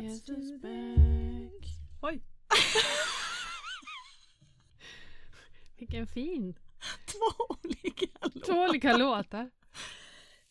[0.00, 1.62] Guess who's back.
[2.02, 2.20] Oj!
[5.78, 6.54] Vilken fin.
[7.06, 8.40] Två olika låtar.
[8.46, 9.50] Två olika låtar.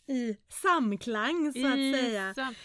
[0.08, 2.34] I samklang så att I säga.
[2.34, 2.56] sam-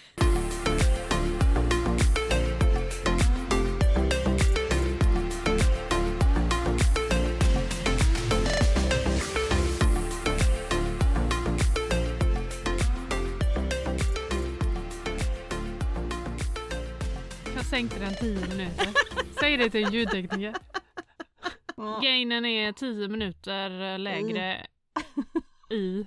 [17.79, 18.89] sänkte den 10 minuter.
[19.40, 20.54] Säg det till en ljudtekniker.
[22.03, 24.66] Gainen är 10 minuter lägre
[25.70, 26.06] i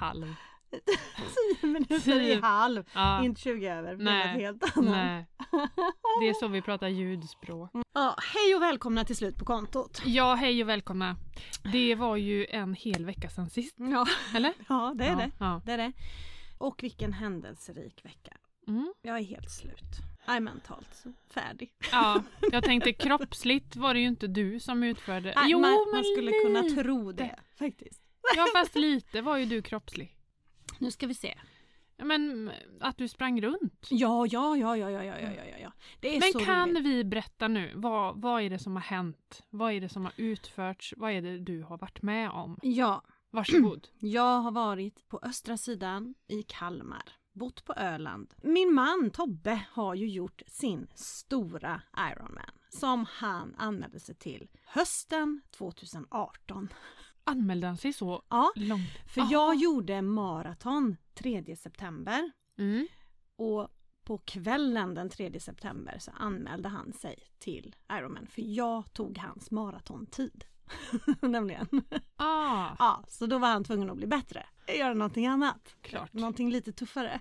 [0.00, 0.34] halv.
[1.60, 2.84] Tio minuter i halv.
[2.94, 3.96] Ja, Inte 20 över.
[3.96, 4.28] Nej.
[4.28, 4.90] helt annat.
[4.90, 5.26] nej.
[6.20, 7.70] Det är så vi pratar ljudspråk.
[7.94, 10.02] Ja, hej och välkomna till slut på kontot.
[10.04, 11.16] Ja, hej och välkomna.
[11.72, 14.52] Det var ju en hel vecka sedan sist, Ja, eller?
[14.68, 15.30] ja det är ja, det.
[15.38, 15.62] Ja.
[15.66, 15.92] Det är det.
[16.58, 18.36] Och vilken händelserik vecka.
[18.68, 18.94] Mm.
[19.02, 21.72] Jag är helt slut är mentalt färdig.
[21.92, 22.22] Ja,
[22.52, 25.32] jag tänkte kroppsligt var det ju inte du som utförde.
[25.36, 26.44] Nej, jo, man, man skulle lite.
[26.44, 28.02] kunna tro det faktiskt.
[28.36, 30.16] Ja, fast lite var ju du kroppslig.
[30.78, 31.38] Nu ska vi se.
[31.98, 32.50] Men
[32.80, 33.86] att du sprang runt?
[33.90, 35.72] Ja, ja, ja, ja, ja, ja, ja, ja.
[36.00, 36.84] Det är Men så kan roligt.
[36.84, 39.42] vi berätta nu, vad, vad är det som har hänt?
[39.50, 40.94] Vad är det som har utförts?
[40.96, 42.58] Vad är det du har varit med om?
[42.62, 43.02] Ja.
[43.30, 43.88] Varsågod.
[43.98, 47.12] Jag har varit på östra sidan i Kalmar.
[47.36, 48.34] Bott på Öland.
[48.42, 55.40] Min man Tobbe har ju gjort sin stora Ironman som han anmälde sig till hösten
[55.50, 56.68] 2018.
[57.24, 58.90] Anmälde han sig så Ja, långt?
[59.14, 59.30] för Aha.
[59.32, 62.86] jag gjorde maraton 3 september Mm.
[63.36, 63.68] och
[64.04, 69.50] på kvällen den 3 september så anmälde han sig till Ironman för jag tog hans
[69.50, 70.44] maratontid.
[71.20, 71.68] Nämligen.
[72.16, 74.46] Ah, Ja, så då var han tvungen att bli bättre.
[74.78, 75.76] Göra någonting annat.
[75.82, 76.12] Klart.
[76.12, 77.20] Någonting lite tuffare.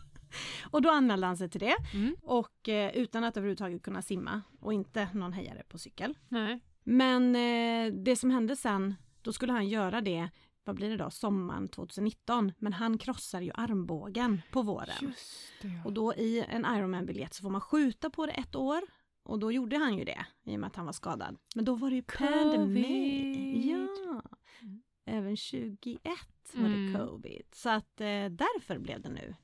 [0.70, 2.16] och då anmälde han sig till det mm.
[2.22, 6.18] och eh, utan att överhuvudtaget kunna simma och inte någon hejare på cykel.
[6.28, 6.60] Nej.
[6.84, 10.28] Men eh, det som hände sen, då skulle han göra det,
[10.64, 12.52] vad blir det då, sommaren 2019.
[12.58, 15.14] Men han krossar ju armbågen på våren.
[15.84, 18.82] Och då i en Ironman-biljett så får man skjuta på det ett år.
[19.28, 21.36] Och då gjorde han ju det i och med att han var skadad.
[21.54, 23.70] Men då var det ju pandemi.
[23.70, 24.22] Ja.
[24.62, 24.82] Mm.
[25.06, 26.02] Även 21
[26.54, 26.92] var Mm.
[26.92, 27.46] det covid.
[27.52, 29.34] Så att eh, därför blev det nu.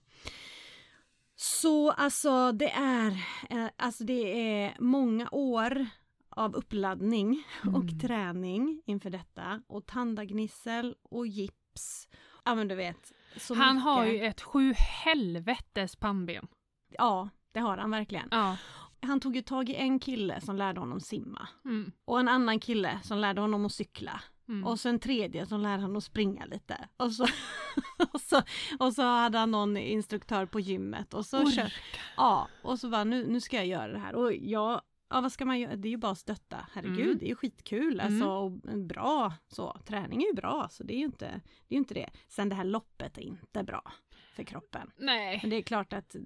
[1.36, 3.10] Så alltså det är,
[3.50, 5.86] eh, alltså det är många år
[6.28, 7.98] av uppladdning och Mm.
[7.98, 9.62] träning inför detta.
[9.66, 12.08] Och tandagnissel och gips.
[12.44, 13.12] Ja men du vet.
[13.48, 13.84] Han mycket.
[13.84, 14.72] har ju ett sju
[15.04, 16.46] helvetes pannben.
[16.88, 18.28] Ja, det har han verkligen.
[18.30, 18.56] Ja.
[19.04, 21.48] Han tog ju tag i en kille som lärde honom simma.
[21.64, 21.92] Mm.
[22.04, 24.20] Och en annan kille som lärde honom att cykla.
[24.48, 24.64] Mm.
[24.66, 26.88] Och så en tredje som lärde honom att springa lite.
[26.96, 27.24] Och så,
[28.12, 28.42] och så,
[28.78, 31.14] och så hade han någon instruktör på gymmet.
[31.14, 31.72] Och så, kör,
[32.16, 34.14] ja, och så bara nu, nu ska jag göra det här.
[34.14, 35.76] Och jag, ja vad ska man göra?
[35.76, 36.66] Det är ju bara att stötta.
[36.72, 37.18] Herregud, Mm.
[37.18, 38.00] det är ju skitkul.
[38.00, 39.76] Alltså, och bra så.
[39.86, 41.74] Träning är ju bra, så det är ju inte det.
[41.74, 42.10] Är inte det.
[42.28, 43.92] Sen det här loppet är inte bra
[44.34, 44.90] för kroppen.
[44.96, 45.38] Nej.
[45.42, 46.16] Men det är klart att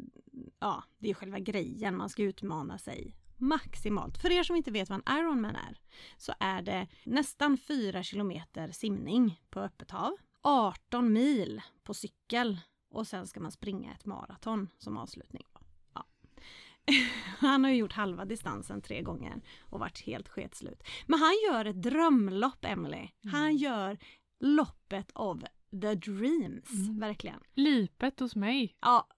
[0.58, 4.18] ja, det är själva grejen, man ska utmana sig maximalt.
[4.18, 5.80] För er som inte vet vad en Ironman är,
[6.16, 12.58] så är det nästan 4 kilometer simning på öppet hav, 18 mil på cykel
[12.90, 15.46] och sen ska man springa ett maraton som avslutning.
[15.94, 16.06] Ja.
[17.38, 20.82] Han har ju gjort halva distansen tre gånger och varit helt sketslut.
[21.06, 23.08] Men han gör ett drömlopp, Emily.
[23.32, 23.98] Han gör
[24.40, 27.00] loppet av the dreams, Mm.
[27.00, 27.40] verkligen.
[27.54, 28.76] Lipet hos mig.
[28.80, 29.08] Ja,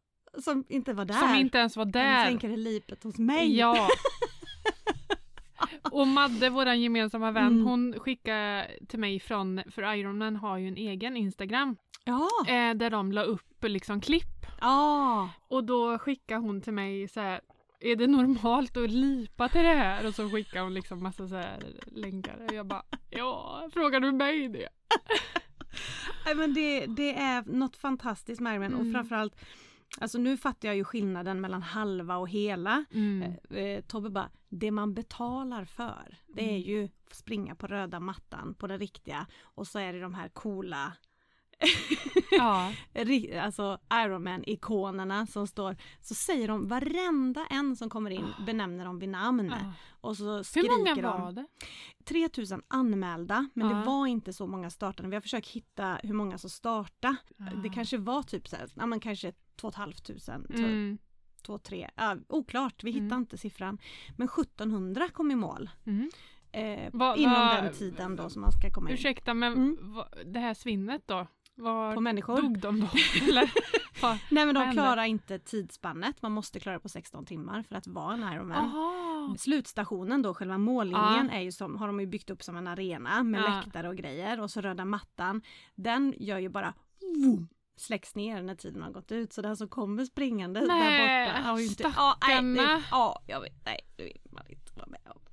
[0.43, 1.15] som inte var där.
[1.15, 2.25] Som inte ens var där.
[2.27, 3.56] tänka dig lipet hos mig?
[3.59, 3.88] Ja.
[5.93, 7.66] Och Madde, vår gemensamma vän, Mm.
[7.66, 12.28] hon skickade till mig från, för Ironman har ju en egen Instagram, Ja.
[12.49, 14.47] eh, där de la upp liksom klipp.
[14.60, 15.31] Ja.
[15.49, 17.41] Och då skickade hon till mig så här,
[17.81, 20.06] är det normalt att lipa till det här?
[20.06, 22.47] Och så skickade hon liksom massa så här länkar.
[22.49, 24.69] Och jag bara, ja, frågar du mig det?
[26.27, 28.93] Nej, men det, det är något fantastiskt med Ironman och Mm.
[28.95, 29.37] framförallt
[30.01, 32.84] Alltså nu fattar jag ju skillnaden mellan halva och hela.
[32.93, 33.22] Mm.
[33.51, 36.61] Eh, eh, Tobbe bara, det man betalar för det är Mm.
[36.61, 40.93] ju springa på röda mattan på den riktiga och så är det de här coola
[42.30, 42.72] Ja.
[43.42, 49.09] alltså Ironman-ikonerna som står, så säger de varenda en som kommer in benämner dem vid
[49.09, 49.47] namn.
[49.60, 49.72] ja.
[50.03, 51.03] Och så Hur skriker många de.
[51.22, 51.47] var det?
[52.04, 53.77] 3000 anmälda, men Ja.
[53.77, 55.10] det var inte så många startande.
[55.10, 57.16] Vi har försökt hitta hur många som startade.
[57.63, 59.95] Det kanske var typ så här, ja men kanske 2 500,
[60.54, 60.98] Mm.
[61.42, 63.18] 2 3, ja, oklart, vi hittar Mm.
[63.21, 63.78] inte siffran.
[64.16, 66.10] Men 1700 kom i mål Mm.
[66.53, 68.95] eh, Va- inom va- den tiden då som man ska komma in.
[68.95, 69.92] Ursäkta, men Mm.
[69.92, 71.27] va, det här svinnet då?
[71.60, 72.42] Var på människor.
[72.42, 72.89] dog de då?
[73.28, 73.51] Eller?
[74.03, 76.22] Vad- Nej men de klarar inte tidsspannet.
[76.22, 78.65] Man måste klara det på 16 timmar för att vara en Ironman.
[78.65, 79.34] Aha.
[79.39, 83.22] Slutstationen då, själva mållinjen, är ju som, har de ju byggt upp som en arena
[83.22, 83.62] med Ja.
[83.65, 85.42] läktare och grejer och så röda mattan.
[85.74, 89.68] Den gör ju bara vroom, släcks ner när tiden har gått ut så den som
[89.68, 91.83] kommer springande där Nej, borta har ju inte...
[91.97, 92.83] Ja, nej, stackarna.
[92.91, 95.21] ja, jag vet, nej, det vill man inte vara med om.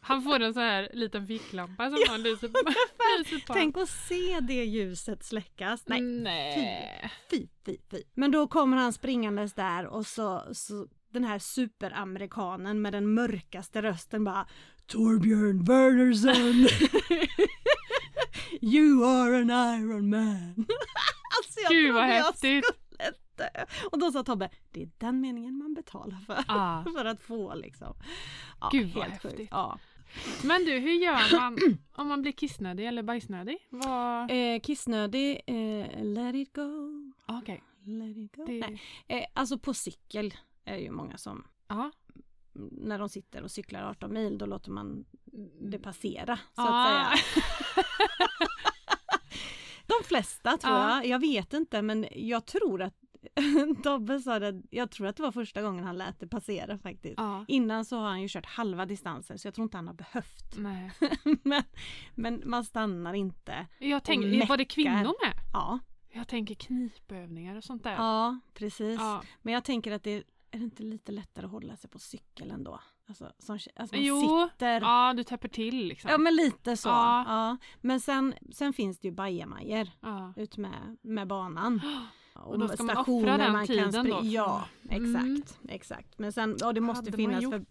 [0.00, 2.58] Han får en sån här liten ficklampa som han lyser på.
[3.18, 3.52] lyser på.
[3.52, 5.82] Tänk att se det ljuset släckas.
[5.86, 7.10] Nej, Nej.
[7.30, 8.02] fy, fy, fy.
[8.14, 13.82] Men då kommer han springandes där och så, så den här superamerikanen med den mörkaste
[13.82, 14.46] rösten bara
[14.86, 16.68] Torbjörn Wernersson
[18.60, 20.54] You are an Iron Man.
[21.38, 22.64] alltså jag Gud vad häftigt.
[23.92, 26.44] Och då sa Tobbe, det är den meningen man betalar för.
[26.48, 26.84] Ah.
[26.96, 27.94] för att få liksom.
[28.60, 29.48] Ja, Gud, vad häftigt.
[29.50, 29.78] Ja.
[30.44, 31.58] Men du, hur gör man
[31.92, 33.58] om man blir kissnödig eller bajsnödig?
[33.70, 34.30] Vad...
[34.30, 37.62] Eh, kissnödig, eh, let it go, Okej.
[37.84, 38.44] let it go.
[38.46, 38.52] Det...
[38.60, 40.34] Nej, eh, alltså på cykel
[40.64, 41.90] är det ju många som Ja.
[42.72, 45.04] när de sitter och cyklar 18 mil då låter man
[45.60, 47.06] det passera så Ah.
[47.06, 47.24] att säga.
[49.86, 50.96] De flesta tror Ja.
[50.96, 52.94] jag, jag vet inte men jag tror att
[53.82, 57.14] Tobbe sa det, jag tror att det var första gången han lät det passera faktiskt.
[57.16, 57.44] Ja.
[57.48, 60.56] Innan så har han ju kört halva distanser så jag tror inte han har behövt.
[61.42, 61.62] Men,
[62.14, 63.66] men man stannar inte.
[63.78, 65.34] Jag tänker, var det kvinnor med?
[65.52, 65.78] Ja,
[66.12, 67.92] Jag tänker knipövningar och sånt där.
[67.92, 68.98] ja precis.
[69.00, 69.22] Ja.
[69.42, 71.98] Men jag tänker att det är, är det inte lite lättare att hålla sig på
[71.98, 72.80] cykel ändå?
[73.08, 76.10] Alltså, som, alltså man Jo, sitter ja du täpper till liksom.
[76.10, 76.88] Ja men lite så.
[76.88, 77.24] Ja.
[77.28, 77.56] Ja.
[77.80, 80.32] Men sen, sen finns det ju bajamajor Ja.
[80.36, 81.80] ut med, med banan.
[82.34, 85.24] Och då ska man offra den man tiden då Ja, exakt.
[85.24, 85.42] Mm.
[85.68, 86.18] exakt.
[86.18, 87.64] Men sen, ja det måste Hade finnas för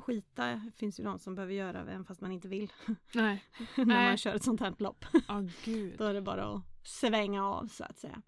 [0.00, 2.72] skita finns ju någon som behöver göra även fast man inte vill.
[3.12, 3.44] Nej.
[3.76, 4.08] när Nej.
[4.08, 5.04] man kör ett sånt här lopp.
[5.28, 5.94] Ja gud.
[5.98, 8.22] Då är det bara att svänga av så att säga.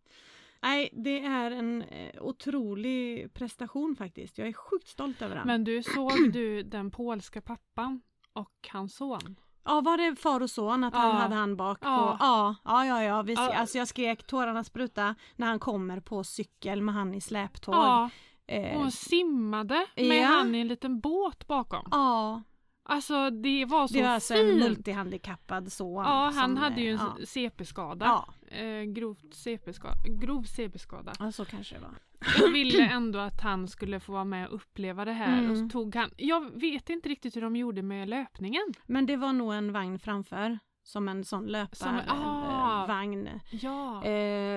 [0.63, 4.39] Nej, det är en eh, otrolig prestation faktiskt.
[4.39, 5.47] Jag är sjukt stolt över den.
[5.47, 8.01] Men du, såg du den polska pappan
[8.33, 9.37] och hans son?
[9.65, 11.15] Ja, var det far och son att han Ja.
[11.23, 12.17] hade han bak Ja.
[12.19, 12.25] på?
[12.25, 13.03] Ja, ja, ja.
[13.03, 13.23] ja.
[13.23, 13.55] Vi, Ja.
[13.55, 17.75] Alltså jag skrek tårarna spruta när han kommer på cykel med han i släptåg.
[17.75, 18.11] Ja,
[18.47, 21.89] Eh, och hon simmade med han i en liten båt bakom.
[21.91, 22.43] ja,
[22.87, 26.05] Alltså det var så det var alltså en multihandikappad son.
[26.05, 27.27] Ja, han hade ju en ja.
[27.27, 28.05] CP-skada.
[28.07, 29.95] Ja, Eh, grovt CP-skada.
[30.21, 31.13] Grov CP-skada.
[31.19, 31.95] ja, så kanske det var.
[32.45, 35.41] Och ville ändå att han skulle få vara med och uppleva det här.
[35.51, 35.71] Och så Mm.
[35.71, 38.63] tog han, jag vet inte riktigt hur de gjorde med löpningen.
[38.87, 40.59] Men det var nog en vagn framför.
[40.87, 41.93] Som en sån Som- ah.
[41.97, 43.41] löparvagn.
[43.51, 44.05] Ja.
[44.05, 44.13] Eh,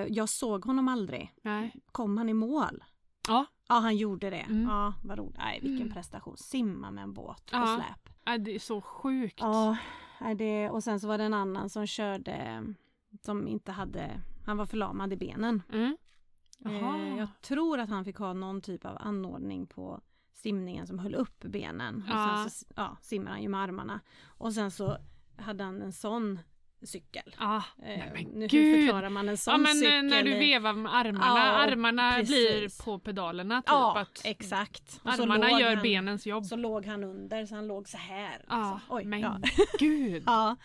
[0.08, 1.32] jag såg honom aldrig.
[1.42, 1.74] Nej.
[1.92, 2.84] Kom han i mål?
[3.28, 3.46] Ja.
[3.68, 4.36] Ja, han gjorde det.
[4.36, 4.62] Mm.
[4.62, 5.36] Ja, vad roligt.
[5.38, 5.94] Nej, vilken Mm.
[5.94, 6.36] prestation.
[6.36, 7.66] Simma med en båt på Ja.
[7.76, 8.14] släp.
[8.34, 9.38] Äh, det är så sjukt.
[9.40, 9.76] Ja,
[10.38, 12.64] det, och sen så var det en annan som körde
[13.22, 15.62] som inte hade, han var förlamad i benen.
[15.72, 15.96] Mm.
[16.64, 20.00] Eh, jag tror att han fick ha någon typ av anordning på
[20.34, 21.94] simningen som höll upp benen.
[21.96, 22.40] Och Ja.
[22.42, 24.00] sen så ja, simmar han ju med armarna.
[24.26, 24.98] Och sen så
[25.36, 26.38] hade han en sån
[26.82, 27.34] cykel.
[27.38, 30.04] Ah, Eh, nu, hur förklarar man en sån Ja men eh, cykel?
[30.06, 32.28] när du vevar med armarna, Ja, armarna precis.
[32.28, 33.68] blir på pedalerna typ.
[33.68, 35.00] Ja, att exakt.
[35.04, 36.44] Och armarna gör han, benens jobb.
[36.44, 38.44] Så låg han under så han låg så här.
[38.48, 38.96] Ja, liksom.
[38.96, 39.38] Oj, men ja.
[39.78, 40.22] gud.
[40.26, 40.56] ja.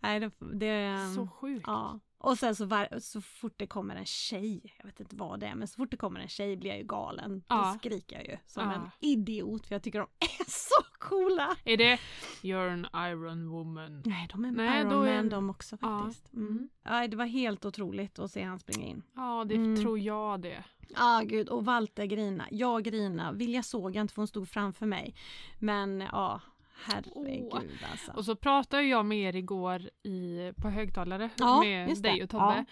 [0.00, 1.64] Nej, det, det, Så sjukt.
[1.66, 2.00] Ja.
[2.22, 5.46] Och sen så, var, så fort det kommer en tjej, jag vet inte vad det
[5.46, 7.42] är, men så fort det kommer en tjej blir jag ju galen.
[7.48, 7.70] Ja.
[7.72, 8.74] Då skriker jag ju som Ja.
[8.74, 11.56] en idiot för jag tycker de är så coola.
[11.64, 11.98] Är det
[12.42, 14.02] You're an Iron Woman?
[14.06, 15.98] Nej, de är Nej, Iron är- Man de också Ja.
[16.02, 16.32] faktiskt.
[16.32, 16.48] Mm.
[16.48, 16.68] Mm.
[16.82, 19.02] Ja, det var helt otroligt att se han springa in.
[19.16, 19.82] Ja det Mm.
[19.82, 20.64] tror jag det.
[20.96, 21.48] Ja, gud.
[21.48, 22.46] Och Walter grina.
[22.50, 23.32] Jag grina.
[23.32, 25.14] Vilja såg jag inte för hon stod framför mig.
[25.58, 26.40] Men ja,
[26.84, 28.12] herregud alltså.
[28.12, 32.64] Och så pratade jag med er igår i, på högtalare Ja, med dig och Tobbe.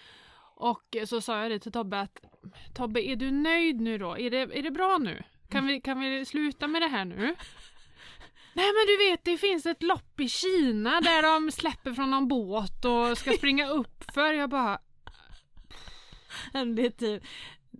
[0.55, 2.19] Och så sa jag det till Tobbe att
[2.75, 4.17] Tobbe är du nöjd nu då?
[4.17, 5.23] Är det, är det bra nu?
[5.49, 7.15] Kan vi, kan vi sluta med det här nu?
[8.53, 12.27] Nej men du vet det finns ett lopp i Kina där de släpper från någon
[12.27, 14.79] båt och ska springa upp för Jag bara
[16.51, 17.23] Det är typ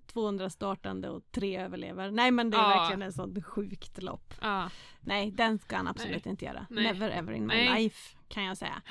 [0.09, 2.11] 200 startande och tre överlever.
[2.11, 2.67] Nej men det är Ja.
[2.67, 4.33] verkligen ett sånt sjukt lopp.
[4.41, 4.69] ja.
[5.01, 6.65] Nej, den ska han absolut inte göra.
[6.69, 6.83] Nej.
[6.83, 7.83] Never ever in my Nej.
[7.83, 8.81] life kan jag säga.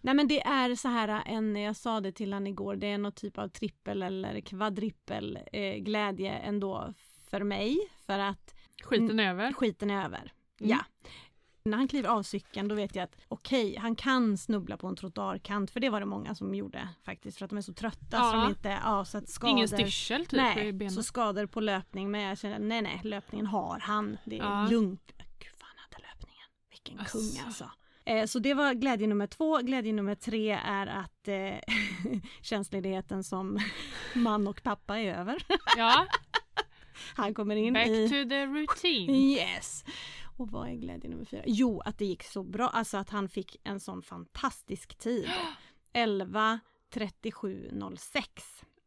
[0.00, 2.98] Nej men det är så här en, jag sa det till han igår, det är
[2.98, 6.94] någon typ av trippel eller kvadrippel eh, glädje ändå
[7.30, 7.76] för mig.
[8.06, 9.52] För att skiten är över.
[9.52, 10.32] skiten är över.
[10.60, 10.70] Mm.
[10.70, 10.78] Ja.
[11.68, 14.96] När han kliver av cykeln då vet jag att okej, han kan snubbla på en
[14.96, 18.10] trottoarkant för det var det många som gjorde faktiskt för att de är så trötta
[18.10, 18.32] så Ja.
[18.32, 19.50] de inte, ja så att skador.
[19.56, 20.92] Ingen styrsel typ i Nej, benen.
[20.92, 24.16] så skador på löpning men jag känner nej nej löpningen har han.
[24.24, 24.66] Det är Ja.
[24.70, 25.12] lugnt.
[25.38, 26.46] Gud vad han hade löpningen.
[26.70, 27.18] Vilken Asså.
[27.18, 27.70] kung alltså.
[28.04, 29.58] Eh, så det var glädje nummer två.
[29.58, 31.74] Glädje nummer tre är att eh,
[32.42, 33.58] tjänstledigheten som
[34.14, 35.42] man och pappa är över.
[35.76, 36.06] Ja,
[37.16, 38.08] Han kommer in back i...
[38.08, 39.10] to the routine.
[39.14, 39.84] Yes!
[40.36, 41.42] Och vad är glädje nummer fyra?
[41.46, 42.68] Jo, att det gick så bra.
[42.68, 45.30] Alltså att han fick en sån fantastisk tid.
[45.92, 46.60] 11
[46.94, 48.24] 37.06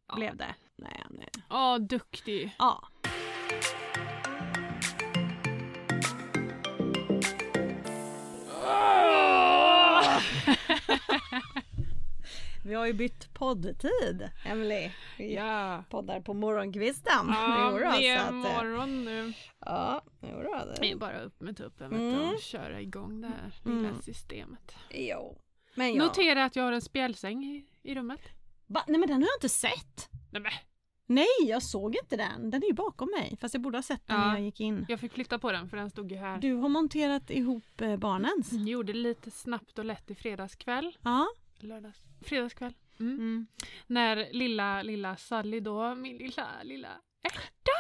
[0.08, 0.16] Ja.
[0.16, 0.56] blev det.
[0.76, 1.30] Nej, nej.
[1.50, 2.56] Ja, duktig.
[2.60, 2.88] Ja.
[12.68, 14.92] Vi har ju bytt poddtid, Emily.
[15.18, 15.84] Vi Ja.
[15.90, 17.28] poddar på morgonkvisten.
[17.28, 19.34] Ja, det är eh, morgon nu.
[19.60, 22.20] Ja, jo då, Det är bara upp med tuppen Mm.
[22.34, 24.02] och köra igång det här lilla Mm.
[24.02, 24.76] systemet.
[24.92, 25.42] Jo.
[25.76, 26.04] Men ja.
[26.04, 28.22] Notera att jag har en spjälsäng i, i rummet.
[28.68, 28.84] Va?
[28.88, 30.10] Nej men den har jag inte sett.
[30.32, 30.52] Nej, men,
[31.10, 32.50] Nej, jag såg inte den.
[32.50, 33.38] Den är ju bakom mig.
[33.42, 34.26] Fast jag borde ha sett den Ja.
[34.28, 34.86] när jag gick in.
[34.90, 36.38] jag fick flytta på den för den stod ju här.
[36.38, 38.52] Du har monterat ihop eh, barnens.
[38.52, 40.98] Gjorde lite snabbt och lätt i fredagskväll.
[41.02, 41.28] Ja.
[41.60, 42.00] Lördags.
[42.22, 42.74] Fredagskväll.
[43.00, 43.14] Mm.
[43.16, 43.48] Mm.
[43.88, 47.72] När lilla, lilla Sally då, min lilla, lilla ärta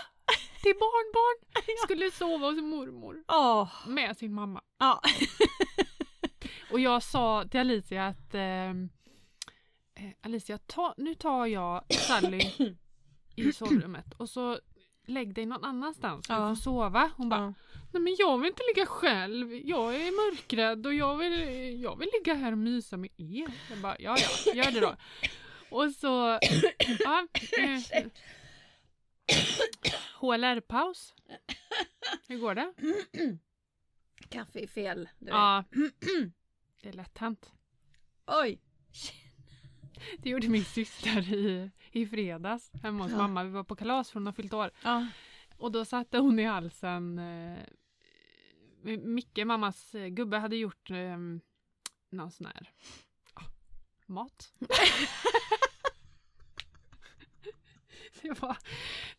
[0.61, 3.69] till barnbarn, skulle sova hos mormor Åh.
[3.87, 4.61] med sin mamma.
[4.77, 5.01] Ja.
[6.71, 8.89] Och jag sa till Alicia att ehm,
[9.95, 12.41] eh, Alicia, ta, nu tar jag Sally
[13.35, 14.59] i sovrummet och så
[15.07, 16.49] lägg dig någon annanstans så Ja.
[16.49, 17.11] du får sova.
[17.17, 17.53] Hon bara, Ja.
[17.93, 19.53] nej men jag vill inte ligga själv.
[19.53, 21.33] Jag är mörkrädd och jag vill,
[21.81, 23.47] jag vill ligga här och mysa med er.
[23.69, 24.95] Jag bara, ja ja, gör det då.
[25.69, 26.39] Och så,
[26.99, 27.27] ja.
[27.57, 28.05] eh,
[30.19, 31.13] HLR-paus.
[32.27, 32.73] Hur går det?
[34.29, 35.09] Kaffe är fel.
[35.19, 35.29] du.
[35.29, 35.63] Ja,
[36.81, 37.51] det är lätt hänt.
[38.27, 38.59] Oj.
[40.17, 43.17] Det gjorde min syster i, i fredags hemma hos Ja.
[43.17, 43.43] mamma.
[43.43, 44.71] Vi var på kalas för hon har fyllt år.
[44.83, 45.07] Ja.
[45.57, 47.57] Och då satte hon i halsen eh,
[48.97, 51.17] Micke, mammas eh, gubbe, hade gjort eh,
[52.09, 52.71] någon sån här
[53.33, 53.43] ah,
[54.05, 54.53] mat.
[58.21, 58.57] det, var,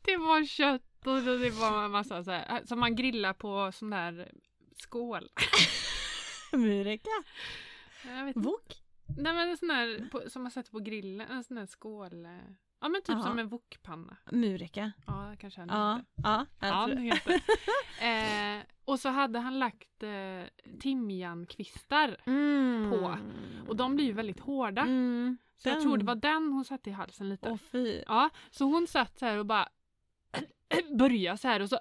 [0.02, 3.90] det var kött och det var en massa så här, som man grillar på sån
[3.90, 4.32] där
[4.76, 5.28] skål.
[6.52, 7.11] Mureka.
[8.35, 8.82] Wok.
[9.16, 12.26] Nej men en sån här på, som man sätter på grillen, en sån här skål.
[12.80, 13.23] Ja men typ Jaha.
[13.23, 14.16] som en wokpanna.
[14.32, 14.92] Mureka.
[15.06, 16.47] Ja kanske han Ja.
[16.58, 16.68] heter.
[16.68, 16.87] Ja.
[16.87, 17.40] heter.
[18.58, 22.90] eh, och så hade han lagt eh, timjankvistar Mm.
[22.90, 23.18] på.
[23.68, 24.82] Och de blir ju väldigt hårda.
[24.82, 25.38] Mm.
[25.56, 27.50] Så jag tror det var den hon satte i halsen lite.
[27.50, 28.02] Åh fy.
[28.06, 29.68] Ja, så hon satt så här och bara
[30.99, 31.78] började så här och så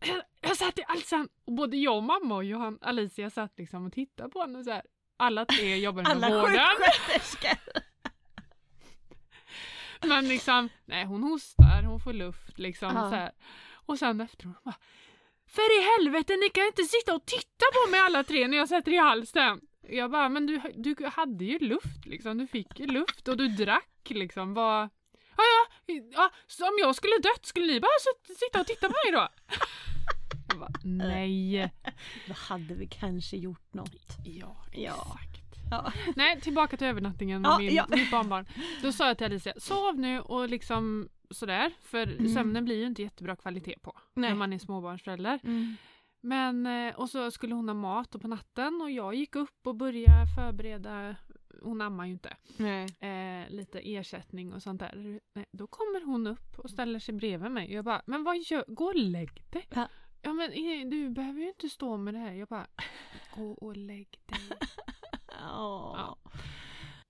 [0.40, 3.92] jag satt i halsen och både jag och mamma och Johan, Alicia satt liksom och
[3.92, 4.82] tittade på henne så här.
[5.16, 6.42] Alla tre jobbar Alla vården.
[6.76, 7.82] sjuksköterskor.
[10.08, 13.10] Men liksom, nej hon hostar, hon får luft liksom Ja.
[13.10, 13.32] så här.
[13.86, 14.74] Och sen efteråt bara
[15.46, 18.68] För i helvete, ni kan inte sitta och titta på mig alla tre när jag
[18.68, 19.60] sätter i halsen.
[19.88, 23.48] Jag bara, men du, du hade ju luft liksom, du fick ju luft och du
[23.48, 24.54] drack liksom.
[24.54, 24.88] Vad...
[25.36, 25.42] Ja,
[25.86, 28.94] ja, ja, så om jag skulle dött skulle ni bara sit- sitta och titta på
[29.06, 29.28] mig då?
[30.48, 31.72] Jag bara, nej.
[32.26, 34.16] Då hade vi kanske gjort något.
[34.24, 34.90] Ja, Ja.
[34.92, 35.36] exakt.
[35.40, 35.43] Ja.
[36.16, 37.86] Nej, tillbaka till övernattningen med Ja, min, ja.
[37.88, 38.46] mitt barnbarn.
[38.82, 41.72] Då sa jag till Alicia, sov nu och liksom sådär.
[41.82, 42.28] För Mm.
[42.28, 44.30] sömnen blir ju inte jättebra kvalitet på Nej.
[44.30, 45.38] när man är småbarnsförälder.
[45.44, 45.76] Mm.
[46.20, 49.66] Men, eh, och så skulle hon ha mat och på natten och jag gick upp
[49.66, 51.16] och började förbereda,
[51.62, 52.36] hon ammar ju inte,
[53.06, 55.20] eh, lite ersättning och sånt där.
[55.34, 57.72] Nej, då kommer hon upp och ställer sig bredvid mig.
[57.72, 59.66] Jag bara, men vad gör, gå och lägg dig.
[59.74, 59.88] Ja.
[60.22, 62.32] Ja men eh, du behöver ju inte stå med det här.
[62.32, 62.66] Jag bara,
[63.36, 64.58] gå och lägg dig.
[65.42, 65.94] Åh.
[65.98, 66.16] Ja.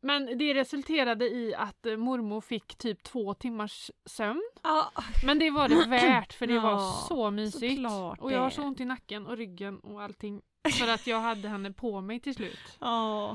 [0.00, 4.42] Men det resulterade i att eh, mormor fick typ två timmars sömn.
[4.62, 4.92] Ja.
[5.26, 7.74] Men det var det värt för det var Ja, så mysigt.
[7.74, 10.42] såklart och jag har så ont i nacken och ryggen och allting.
[10.78, 12.78] För att jag hade henne på mig till slut.
[12.80, 13.34] Åh.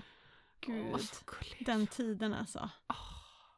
[0.59, 0.95] Gud.
[1.59, 2.69] Den tiden alltså.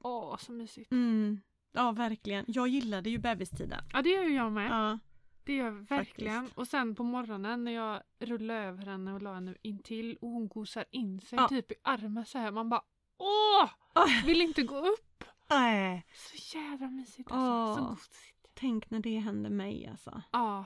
[0.03, 0.91] Åh, så mysigt.
[0.91, 1.41] Mm.
[1.73, 2.45] Ja, verkligen.
[2.47, 3.83] Jag gillade ju bebistiden.
[3.93, 4.71] Ja, det gör ju jag med.
[4.71, 4.99] Ja.
[5.43, 6.35] Det gör jag verkligen.
[6.41, 6.57] Faktiskt.
[6.57, 10.47] Och sen på morgonen när jag rullade över henne och la henne intill och hon
[10.47, 11.47] gosar in sig Ja.
[11.47, 12.51] typ i armen så här.
[12.51, 12.81] Man bara
[13.17, 13.69] åh!
[13.95, 14.25] Åh.
[14.25, 15.23] Vill inte gå upp.
[15.49, 16.05] Nej.
[16.15, 17.75] Så jävla mysigt alltså.
[17.81, 17.89] Så Åh.
[17.89, 18.49] gosigt.
[18.53, 20.21] Tänk när det hände mig alltså.
[20.31, 20.65] Ja,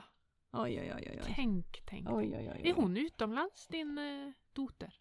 [0.52, 1.32] Oj, oj, oj, oj.
[1.36, 2.08] tänk, tänk.
[2.10, 2.68] Oj, oj, oj.
[2.70, 4.94] Är hon utomlands, din eh, dotter?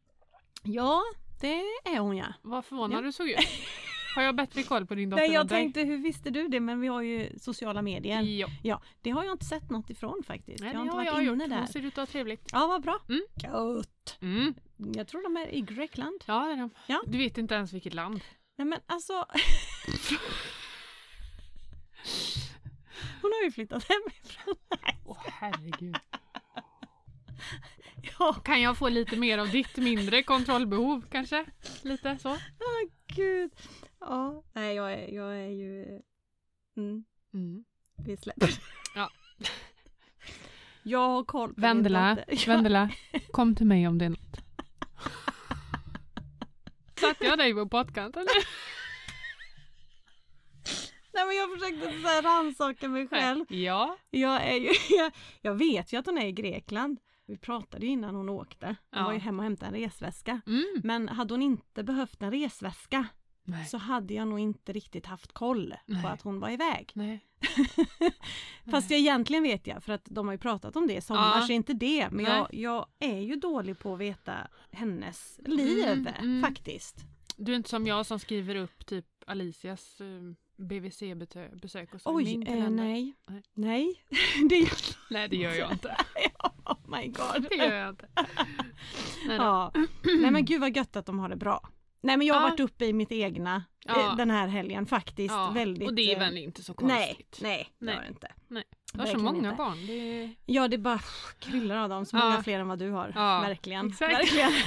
[0.63, 1.01] Ja,
[1.41, 2.25] det är hon ja.
[2.41, 3.01] Vad förvånad Ja.
[3.01, 3.37] du såg ut.
[4.15, 6.59] Har jag bättre koll på din dotter Nej, jag tänkte hur visste du det?
[6.59, 8.21] Men vi har ju sociala medier.
[8.21, 10.63] Ja, Ja, det har jag inte sett något ifrån faktiskt.
[10.63, 11.49] Nej, jag har inte varit jag inne gjort.
[11.49, 11.57] där.
[11.57, 12.49] Hon ser ut att ha trevligt.
[12.51, 12.99] Ja, vad bra.
[13.09, 13.21] Mm.
[13.43, 14.17] Gött.
[14.21, 14.53] Mm.
[14.77, 16.23] Jag tror de är i Grekland.
[16.25, 16.69] Ja, det är de.
[16.87, 17.03] Ja.
[17.07, 18.21] Du vet inte ens vilket land.
[18.57, 19.13] Nej men alltså.
[23.21, 24.55] Hon har ju flyttat hemifrån.
[25.05, 25.97] Åh herregud.
[28.19, 31.45] Ja, Kan jag få lite mer av ditt mindre kontrollbehov kanske?
[31.81, 32.37] Lite så?
[33.15, 33.51] gud.
[34.07, 36.01] Ja, nej jag är, jag är ju...
[36.77, 37.65] Mm, Mm.
[38.05, 38.49] vi släpper.
[38.95, 39.09] Ja.
[40.83, 42.89] Jag har koll på Vendela, Vendela,
[43.31, 44.37] kom till mig om det är något.
[46.99, 48.25] Satte jag dig på pottkanten?
[51.13, 53.45] Nej men jag försökte så här rannsaka mig själv.
[53.49, 53.97] Ja.
[54.09, 56.99] Jag, är ju, jag, jag vet ju att hon är i Grekland.
[57.25, 58.65] Vi pratade ju innan hon åkte.
[58.65, 59.03] Hon Ja.
[59.03, 60.41] var ju hemma och hämtade en resväska.
[60.47, 60.65] Mm.
[60.83, 63.07] Men hade hon inte behövt en resväska
[63.45, 63.65] Nej.
[63.65, 66.01] så hade jag nog inte riktigt haft koll Nej.
[66.01, 66.91] på att hon var iväg.
[66.93, 67.25] Nej.
[68.71, 71.39] Fast jag egentligen vet jag för att de har ju pratat om det i sommar
[71.39, 71.47] Ja.
[71.47, 72.09] så inte det.
[72.11, 74.33] Men jag, jag är ju dålig på att veta
[74.71, 76.41] hennes liv Mm, mm.
[76.41, 76.95] faktiskt.
[77.37, 82.15] Du är inte som jag som skriver upp typ Alicias uh, BVC-besök och så.
[82.15, 83.13] Oj, eh, nej.
[83.27, 83.43] Nej.
[83.53, 84.03] Nej.
[84.49, 84.69] det,
[85.09, 85.95] Nej, det gör jag inte.
[86.65, 87.47] oh my god.
[87.49, 88.07] Det gör jag inte.
[89.27, 89.37] Nej.
[89.37, 89.71] Ja.
[90.03, 91.69] Nej men gud vad gött att de har det bra.
[92.05, 92.47] Nej men jag har Ja.
[92.49, 93.99] varit uppe i mitt egna Ja.
[94.11, 95.33] eh, den här helgen faktiskt.
[95.33, 97.39] Ja, Väldigt, och det är eh, väl inte så Nej, konstigt?
[97.41, 97.95] nej, det Nej.
[97.95, 98.31] har det inte.
[98.93, 99.57] Du har så många inte.
[99.57, 99.85] barn.
[99.87, 99.93] Det
[100.23, 100.35] är...
[100.45, 100.99] Ja det bara
[101.39, 102.23] kryllar av dem, så Ja.
[102.23, 103.11] många fler än vad du har.
[103.15, 103.87] Ja, Verkligen.
[103.87, 104.13] exakt.
[104.13, 104.51] Verkligen.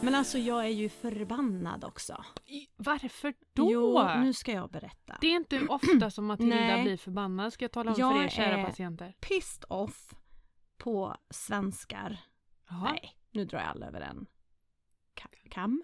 [0.00, 2.24] Men alltså jag är ju förbannad också.
[2.76, 3.72] Varför då?
[3.72, 5.16] Jo, nu ska jag berätta.
[5.20, 6.82] Det är inte ofta som Matilda Nej.
[6.82, 9.14] blir förbannad ska jag tala om Jag för er kära är- patienter.
[9.20, 10.14] Pissed off
[10.82, 12.18] på svenskar.
[12.68, 12.90] Jaha.
[12.92, 14.26] Nej, nu drar jag alla över en
[15.14, 15.82] ka- kam.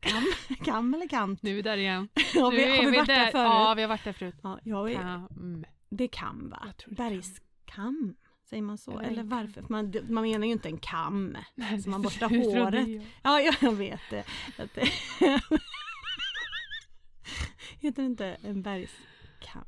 [0.00, 0.24] Kam,
[0.64, 1.42] kam eller kant?
[1.42, 2.08] Nu är vi där igen.
[2.34, 3.34] Har vi, har vi varit där förut?
[3.34, 4.34] Ja, vi har varit där förut.
[4.42, 5.64] Ja, jag är, Kam.
[5.88, 6.72] det är kam va?
[6.86, 8.14] Bergskam?
[8.44, 8.98] Säger man så?
[8.98, 9.62] Eller varför?
[9.62, 11.36] För Man, man menar ju inte en kam.
[11.54, 12.88] Nej, Så man borstar håret.
[12.88, 13.06] jag.
[13.22, 14.24] Ja, ja, jag vet det
[17.80, 19.64] Heter det inte en bergskam?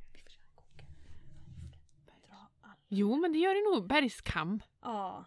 [2.94, 3.88] Jo, men det gör det nog.
[3.88, 4.62] Bergskam.
[4.82, 5.24] Ja,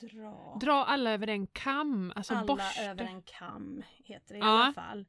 [0.00, 0.58] dra.
[0.60, 2.12] Dra alla över en kam.
[2.16, 2.82] Alltså Alla borsta.
[2.82, 4.46] över en kam heter det i Ja.
[4.64, 5.04] alla fall.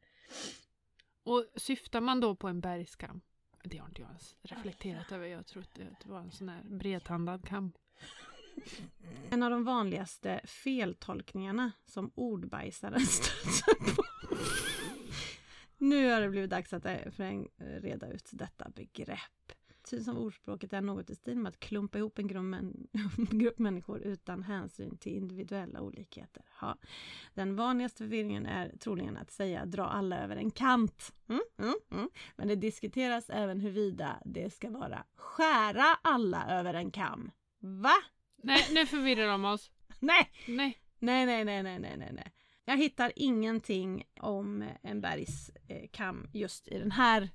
[1.24, 3.22] Och syftar man då på en bergskam?
[3.64, 5.26] Det har inte jag ens reflekterat över.
[5.28, 7.72] Jag trodde att det var en sån här bredtandad kam.
[9.30, 14.04] En av de vanligaste feltolkningarna som ordbajsaren stöter på.
[15.78, 16.96] Nu har det blivit dags att eh,
[17.58, 19.52] reda ut detta begrepp.
[19.88, 22.88] Som ordspråket är något i stil med att klumpa ihop en grupp, män,
[23.32, 26.44] grupp människor utan hänsyn till individuella olikheter.
[26.62, 26.78] Ja.
[27.34, 31.14] Den vanligaste förvirringen är troligen att säga dra alla över en kant.
[31.30, 32.10] Mm, mm, mm.
[32.36, 37.32] Men det diskuteras även huruvida det ska vara skära alla över en kam.
[37.60, 37.96] Va?
[38.44, 39.72] Nej, nu förvirrar de oss.
[40.00, 40.30] Nej!
[40.48, 40.78] Nej.
[41.00, 42.34] Nej, nej, nej, nej, nej, nej, nej.
[42.66, 47.30] Jag hittar ingenting om en bergskam just i den här,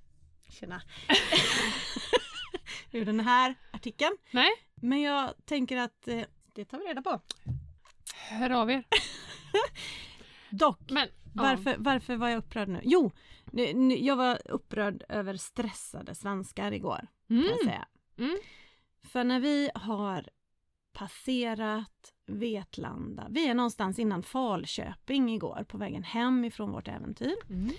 [0.49, 0.83] tjena,
[2.93, 4.17] ur den här artikeln.
[4.31, 4.51] Nej.
[4.75, 6.23] Men jag tänker att eh,
[6.55, 7.21] det tar vi reda på.
[8.31, 8.85] Hör av er.
[10.51, 11.43] Dock, Men ja.
[11.43, 12.81] varför, varför var jag upprörd nu?
[12.85, 13.11] Jo,
[13.45, 17.07] nu, nu, jag var upprörd över stressade svenskar igår.
[17.29, 17.59] Kan jag Mm.
[17.65, 17.89] säga.
[18.19, 18.37] Mm.
[19.03, 20.29] För när vi har
[20.93, 27.35] passerat Vetlanda, vi är någonstans innan Falköping igår på vägen hem ifrån vårt äventyr.
[27.51, 27.71] Mm.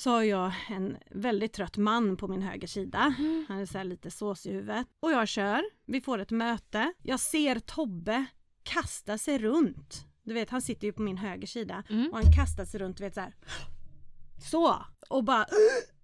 [0.00, 3.14] Så har jag en väldigt trött man på min höger sida.
[3.48, 4.86] Han är så här lite sås i huvudet.
[5.00, 5.62] Och jag kör.
[5.86, 6.92] Vi får ett möte.
[7.02, 8.24] Jag ser Tobbe
[8.62, 10.06] kasta sig runt.
[10.22, 12.08] Du vet, han sitter ju på min höger sida Mm.
[12.12, 13.34] och han kastar sig runt, du vet så här.
[14.50, 14.76] Så!
[15.08, 15.46] Och bara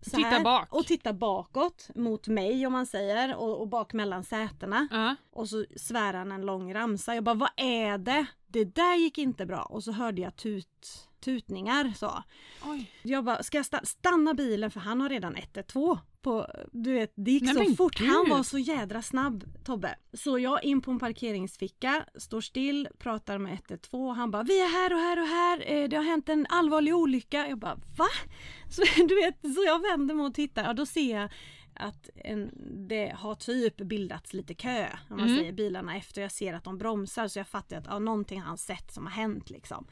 [0.00, 0.44] så Titta här.
[0.44, 0.74] bak.
[0.74, 4.88] Och titta bakåt mot mig om man säger och, och bak mellan sätena.
[4.90, 5.16] Ja.
[5.30, 7.14] Och så svär han en lång ramsa.
[7.14, 8.26] Jag bara, vad är det?
[8.46, 9.62] Det där gick inte bra.
[9.62, 12.22] Och så hörde jag tut, tutningar så.
[12.64, 12.90] Oj.
[13.02, 17.12] Jag bara, ska jag sta- stanna bilen för han har redan 112 på, du vet,
[17.16, 17.98] det gick Nej, så fort.
[17.98, 18.08] gud.
[18.08, 19.94] Han var så jädra snabb, Tobbe.
[20.12, 24.16] Så jag in på en parkeringsficka, står still, pratar med 112.
[24.16, 26.94] Han bara, vi är här och här och här, eh, det har hänt en allvarlig
[26.96, 27.46] olycka.
[27.48, 28.06] Jag bara, va?
[28.70, 31.30] Så, du vet, så jag vänder mig och tittar, ja då ser jag
[31.76, 32.50] att en,
[32.88, 35.36] det har typ bildats lite kö, om man Mm.
[35.38, 36.22] säger bilarna efter.
[36.22, 39.06] Jag ser att de bromsar så jag fattar att ja, någonting har han sett som
[39.06, 39.86] har hänt liksom.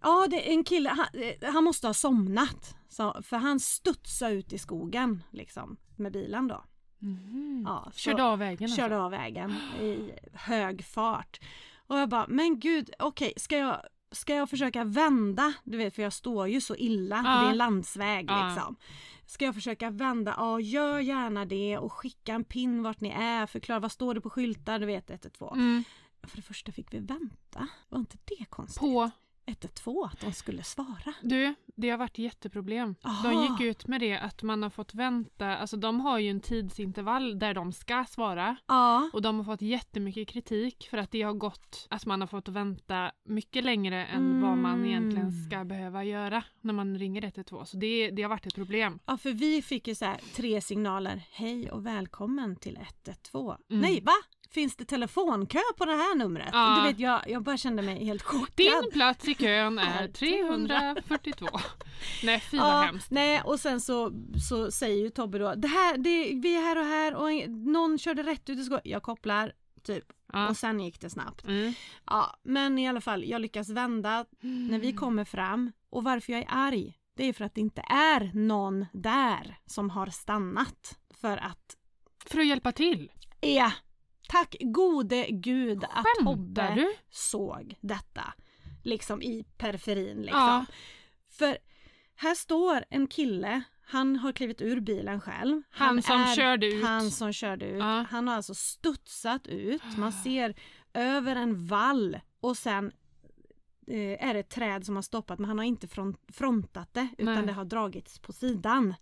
[0.00, 2.74] Ja, det är en kille, han, eh, han måste ha somnat.
[2.88, 6.64] Så, för han studsade ut i skogen liksom med bilen då.
[6.98, 7.64] Mhm.
[7.66, 9.04] Ja, så- Körde av vägen Körde alltså.
[9.04, 11.40] av vägen i hög fart.
[11.86, 13.80] Och jag bara, men gud, okej, ska jag
[14.12, 15.52] Ska jag försöka vända?
[15.64, 17.40] Du vet för jag står ju så illa, Ja.
[17.40, 18.46] det är en landsväg Ja.
[18.48, 18.76] liksom.
[19.28, 20.34] Ska jag försöka vända?
[20.36, 24.20] Ja, gör gärna det och skicka en pin vart ni är, förklara vad står det
[24.20, 25.58] på skyltar, du vet 112.
[25.58, 25.84] Mm.
[26.22, 28.80] För det första fick vi vänta, var inte det konstigt?
[28.80, 29.10] På,
[29.46, 31.14] 112, att de skulle svara.
[31.22, 32.94] du, det har varit jätteproblem.
[33.04, 33.28] Aha.
[33.30, 36.40] De gick ut med det att man har fått vänta, alltså de har ju en
[36.40, 39.10] tidsintervall där de ska svara Ja.
[39.12, 42.48] och de har fått jättemycket kritik för att det har gått, att man har fått
[42.48, 44.84] vänta mycket längre än vad man Mm.
[44.90, 47.64] egentligen ska behöva göra när man ringer 112.
[47.64, 48.98] Så det, det har varit ett problem.
[49.06, 51.22] Ja, för vi fick ju så här tre signaler.
[51.32, 53.56] Hej och välkommen till 112.
[53.70, 53.80] Mm.
[53.82, 54.12] Nej, va?
[54.50, 56.48] Finns det telefonkö på det här numret?
[56.52, 56.76] Ja.
[56.82, 58.52] Du vet, jag, jag bara kände mig helt chockad.
[58.56, 61.46] Din plats i kön Är 342.
[62.24, 63.10] Nej fy vad Ja, hemskt.
[63.10, 64.12] nej, och sen så,
[64.48, 67.98] så säger ju Tobbe då, det här, det, vi är här och här och någon
[67.98, 68.80] körde rätt ut i skolan.
[68.84, 69.52] Jag kopplar,
[69.82, 70.04] typ.
[70.32, 70.48] Ja.
[70.48, 71.46] Och sen gick det snabbt.
[71.46, 71.72] Mm.
[72.06, 75.72] Ja, men i alla fall, jag lyckas vända när vi kommer fram.
[75.90, 79.90] Och varför jag är arg, det är för att det inte är någon där som
[79.90, 80.98] har stannat.
[81.20, 81.76] För att
[82.26, 83.12] För att hjälpa till.
[83.40, 83.72] Ja,
[84.28, 86.94] tack gode gud att Skämtar Tobbe du?
[87.10, 88.24] såg detta.
[88.84, 90.40] Liksom i periferin liksom.
[90.40, 90.64] Ja.
[91.38, 91.58] För
[92.14, 95.62] här står en kille, han har klivit ur bilen själv.
[95.70, 96.84] Han som körde ut.
[96.84, 97.78] Han som körde ut.
[97.78, 98.06] Ja.
[98.10, 99.82] Han har alltså studsat ut.
[99.96, 100.54] Man ser
[100.94, 102.92] över en vall och sen
[103.86, 107.08] eh, är det ett träd som har stoppat men han har inte front, frontat det
[107.18, 107.46] utan Nej.
[107.46, 108.94] det har dragits på sidan.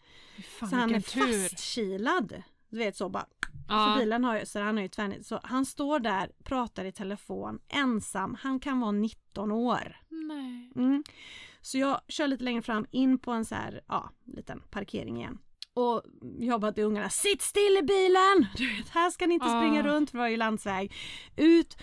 [0.59, 1.49] Fan, så han är tur.
[1.49, 2.43] fastkilad.
[2.69, 3.27] Du vet så bara
[3.69, 3.93] Ja.
[3.95, 5.27] så bilen har ju, så han har ju tvärnit.
[5.27, 8.37] Så han står där, pratar i telefon, ensam.
[8.41, 9.97] Han kan vara 19 år.
[10.09, 10.73] Nej.
[10.77, 11.05] Mm.
[11.67, 15.39] Så jag kör lite längre fram in på en så här, ja, liten parkering igen.
[15.75, 16.03] Och
[16.39, 18.47] jag bara till ungarna, sitt still i bilen!
[18.57, 19.61] Du vet, här ska ni inte Ah.
[19.61, 20.93] springa runt för det var ju landsväg.
[21.37, 21.77] Ut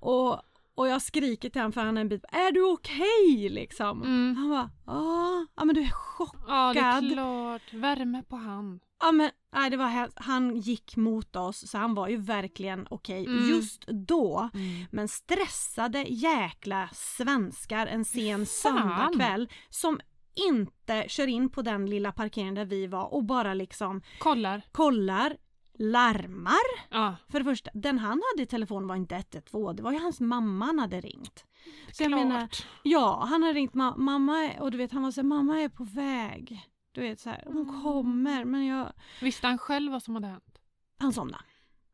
[0.00, 0.32] och,
[0.74, 4.02] och jag skriker till honom för han är en bit, är du okej liksom?
[4.02, 4.36] Mm.
[4.36, 6.44] Han bara, ja, ja men du är chockad.
[6.48, 7.72] Ja det är klart.
[7.72, 8.80] Värme på hand.
[9.00, 13.26] Ja men nej, det var, han gick mot oss så han var ju verkligen okej
[13.26, 13.48] Mm.
[13.48, 14.50] just då.
[14.90, 20.00] Men stressade jäkla svenskar en sen söndagkväll som
[20.48, 24.62] inte kör in på den lilla parkeringen där vi var och bara liksom Kollar.
[24.72, 25.36] kollar,
[25.78, 26.54] larmar.
[26.90, 27.16] Ja.
[27.28, 30.20] För det första, den han hade i telefon var inte 112, det var ju hans
[30.20, 31.44] mamma han hade ringt.
[31.92, 32.48] Så jag menar,
[32.82, 35.68] ja han hade ringt ma- mamma och du vet han var så här, mamma är
[35.68, 36.69] på väg.
[36.92, 37.82] Du vet så här, hon Mm.
[37.82, 38.92] kommer men jag...
[39.20, 40.58] Visste han själv vad som hade hänt?
[40.98, 41.44] Han somnade.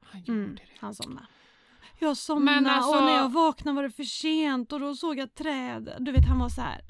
[0.03, 0.63] Han gjorde Mm, det.
[0.81, 1.27] han somnade.
[1.99, 5.35] Jag somnade alltså- och när jag vaknade var det för sent och då såg jag
[5.35, 5.97] träd.
[6.01, 6.81] Du vet han var så här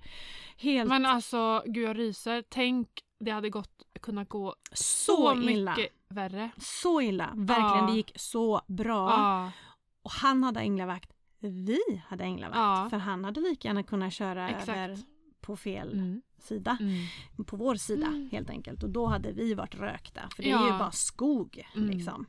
[0.56, 2.44] helt Men alltså gud jag ryser.
[2.48, 2.88] Tänk
[3.20, 5.74] det hade gått, kunnat gå så, så, illa.
[5.76, 6.50] mycket värre.
[6.58, 7.30] Så illa.
[7.34, 7.86] Verkligen, Ja.
[7.86, 9.10] det gick så bra.
[9.10, 9.50] Ja.
[10.02, 11.12] Och han hade änglavakt.
[11.38, 12.56] Vi hade änglavakt.
[12.56, 12.86] Ja.
[12.90, 14.68] För han hade lika gärna kunnat köra Exakt.
[14.68, 14.96] över
[15.46, 16.22] på fel Mm.
[16.38, 16.76] sida.
[16.80, 17.44] Mm.
[17.46, 18.28] På vår sida Mm.
[18.32, 18.82] helt enkelt.
[18.82, 20.20] Och då hade vi varit rökta.
[20.36, 20.72] För det är Ja.
[20.72, 21.66] ju bara skog.
[21.76, 21.90] Mm.
[21.90, 22.26] Liksom.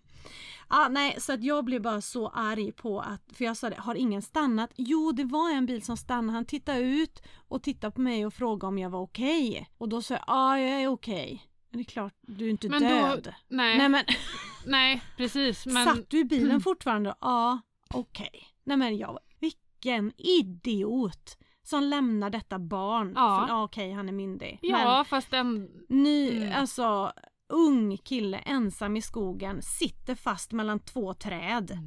[0.67, 3.75] Ah, nej, så att jag blev bara så arg på att, för jag sa det,
[3.79, 4.69] har ingen stannat?
[4.75, 6.33] Jo, det var en bil som stannade.
[6.37, 9.69] Han tittade ut och tittade på mig och frågade om jag var okej.
[9.77, 11.43] Och då sa jag, ja, jag är okej.
[11.69, 13.33] Men det är klart, du är inte Men då- död.
[13.47, 14.03] Nej, Nej men,
[14.65, 15.65] nej precis.
[15.65, 16.61] Men satt du i bilen Mm.
[16.61, 17.15] fortfarande?
[17.21, 17.59] Ja,
[17.93, 18.47] okej.
[18.63, 23.13] Nej men jag, vilken idiot som lämnar detta barn.
[23.15, 23.39] Ja.
[23.47, 24.59] För, ja okej, han är myndig.
[24.61, 25.53] ja fast en...
[25.53, 26.59] Men ny, Mm.
[26.59, 27.11] alltså
[27.49, 31.77] ung kille ensam i skogen sitter fast mellan två träd.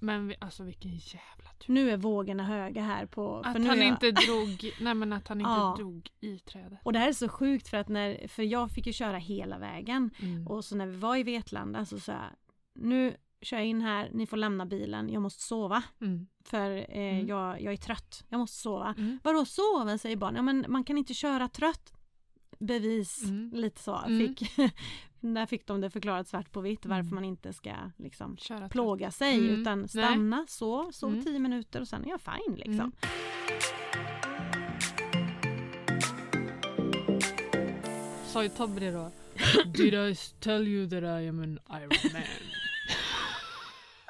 [0.00, 1.72] Men vi, alltså vilken jävla tur.
[1.74, 3.36] Nu är vågorna höga här på...
[3.38, 5.74] Att han jag- inte drog, nej men att han inte Ja.
[5.78, 6.78] drog i trädet.
[6.82, 9.58] Och det här är så sjukt för att när, för jag fick ju köra hela
[9.58, 10.10] vägen.
[10.22, 10.46] Mm.
[10.46, 12.22] Och så när vi var i Vetlanda så sa jag,
[12.74, 15.82] nu kör jag in här, ni får lämna bilen, jag måste sova.
[16.00, 16.26] Mm.
[16.44, 17.26] För eh, Mm.
[17.26, 18.94] jag, jag är trött, jag måste sova.
[18.98, 19.18] Mm.
[19.24, 21.92] Vadå soven säger barn, ja men man kan inte köra trött.
[22.58, 23.50] Bevis, Mm.
[23.54, 23.96] lite så.
[23.96, 24.18] Mm.
[24.36, 24.56] Fick,
[25.20, 27.14] där fick de det förklarat svart på vitt varför Mm.
[27.14, 29.60] man inte ska liksom Köra plåga sig Mm.
[29.60, 29.88] utan Nej.
[29.88, 31.24] stanna, så, så Mm.
[31.24, 32.92] tio minuter och sen är jag fine liksom.
[38.26, 39.10] Sa ju Tobbe det då?
[39.74, 42.22] Did I tell you that I am an Iron Man?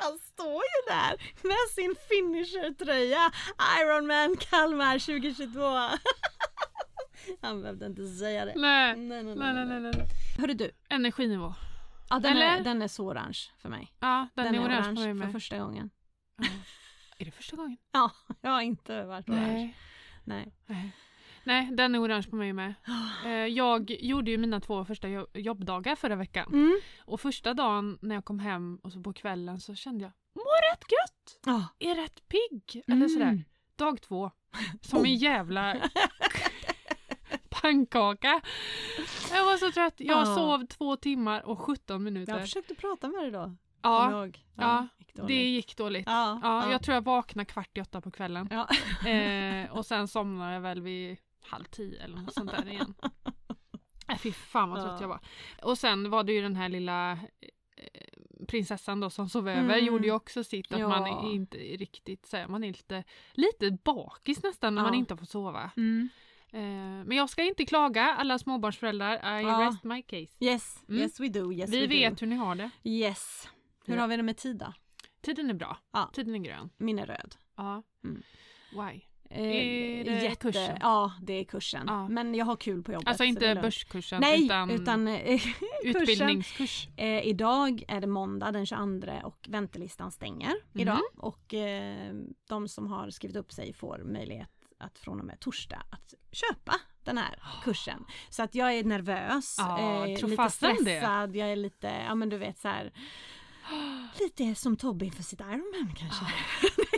[0.00, 1.16] Han står ju där
[1.48, 3.32] med sin finisher-tröja
[3.80, 5.60] Ironman Kalmar 2022.
[7.40, 8.52] Han behövde inte säga det.
[8.56, 8.96] nej.
[8.96, 9.92] Nej, nej, Nej, nej, nej.
[10.38, 11.54] Hörru du, Energinivå.
[12.10, 12.64] ja, den, är, Eller?
[12.64, 13.92] den är så orange för mig.
[14.00, 15.90] Ja, den, är orange, på mig för första gången.
[16.36, 16.44] Ja.
[17.18, 17.76] Är det första gången?
[17.92, 19.46] Ja, jag har inte varit orange.
[19.52, 19.76] Nej.
[20.24, 20.52] Nej.
[20.66, 20.92] Nej.
[21.48, 22.74] Nej, den är orange på mig med.
[23.24, 26.46] Eh, Jag gjorde ju mina två första jo- jobbdagar förra veckan.
[26.52, 26.80] Mm.
[27.04, 30.72] Och första dagen när jag kom hem och så på kvällen så kände jag mår
[30.72, 31.38] rätt gött.
[31.46, 31.68] Ja.
[31.78, 32.82] Är rätt pigg.
[32.86, 33.08] Eller Mm.
[33.08, 33.44] sådär.
[33.76, 34.30] Dag två.
[34.80, 35.76] Som en jävla
[37.48, 38.40] pannkaka.
[39.32, 39.94] Jag var så trött.
[39.96, 40.24] Jag Ja.
[40.34, 42.32] sov två timmar och 17 minuter.
[42.32, 43.56] Jag försökte prata med dig då.
[43.82, 44.38] ja, ihåg.
[44.54, 46.06] ja, gick det gick dåligt.
[46.06, 46.72] Ja, Ja, ja.
[46.72, 48.48] Jag tror jag vaknade kvart i åtta på kvällen.
[48.50, 48.68] Ja.
[49.10, 51.16] Eh, och sen somnade jag väl vid
[51.48, 52.94] halv tio eller något sånt där igen.
[54.08, 55.00] Nej fy fan vad trött Ja.
[55.00, 55.20] jag var.
[55.62, 59.84] Och sen var det ju den här lilla eh, prinsessan då som sov över Mm.
[59.84, 60.88] gjorde ju också sitt att Ja.
[60.88, 64.98] man är inte riktigt så man är lite, lite bakis nästan när man Ja.
[64.98, 65.70] inte har fått sova.
[65.76, 66.08] Mm.
[66.52, 66.60] Eh,
[67.06, 70.32] men jag ska inte klaga alla småbarnsföräldrar, I rest my case.
[70.40, 71.00] Yes, Mm.
[71.02, 71.52] yes we do.
[71.52, 72.20] Yes Vi vet Do.
[72.20, 72.70] hur ni har det.
[72.84, 73.48] Yes.
[73.86, 74.72] Hur har vi det med tid då?
[75.20, 75.78] Tiden är bra.
[75.92, 76.10] Ja.
[76.12, 76.70] Tiden är grön.
[76.76, 77.34] Min är röd.
[77.56, 77.82] Ja.
[78.04, 78.22] Mm.
[78.72, 79.00] Why?
[79.30, 80.76] Eh, Är det kursen?
[80.80, 81.84] Ja, det är kursen.
[81.86, 82.08] Ja.
[82.08, 83.08] Men jag har kul på jobbet.
[83.08, 85.40] Alltså inte börskursen Nej, utan, utan, eh,
[85.84, 86.88] utbildningskurs.
[86.96, 90.80] Eh, idag är det måndag den 22 och väntelistan stänger Mhm.
[90.82, 91.00] idag.
[91.16, 92.14] Och eh,
[92.48, 96.74] de som har skrivit upp sig får möjlighet att från och med torsdag att köpa
[97.04, 98.04] den här kursen.
[98.30, 100.80] Så att jag är nervös, Ja, eh, lite fasen det.
[100.80, 102.92] stressad, jag är lite, ja men du vet så här.
[104.20, 106.24] Lite som Tobbe inför sitt Ironman kanske.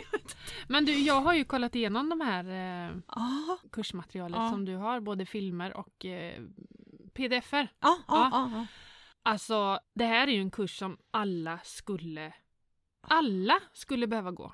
[0.67, 4.49] Men du, jag har ju kollat igenom de här eh, Ja, kursmaterialet Ja.
[4.49, 6.41] som du har, både filmer och eh,
[7.13, 7.67] pdf-er.
[7.79, 8.65] ja, ja.
[9.23, 12.33] Alltså, det här är ju en kurs som alla skulle,
[13.01, 14.53] alla skulle behöva gå.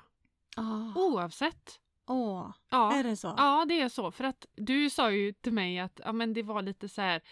[0.94, 1.80] Oavsett.
[2.06, 2.92] Åh, Ja.
[2.94, 3.34] är det så?
[3.36, 4.10] Ja, det är så.
[4.10, 7.22] För att du sa ju till mig att ja, men det var lite så här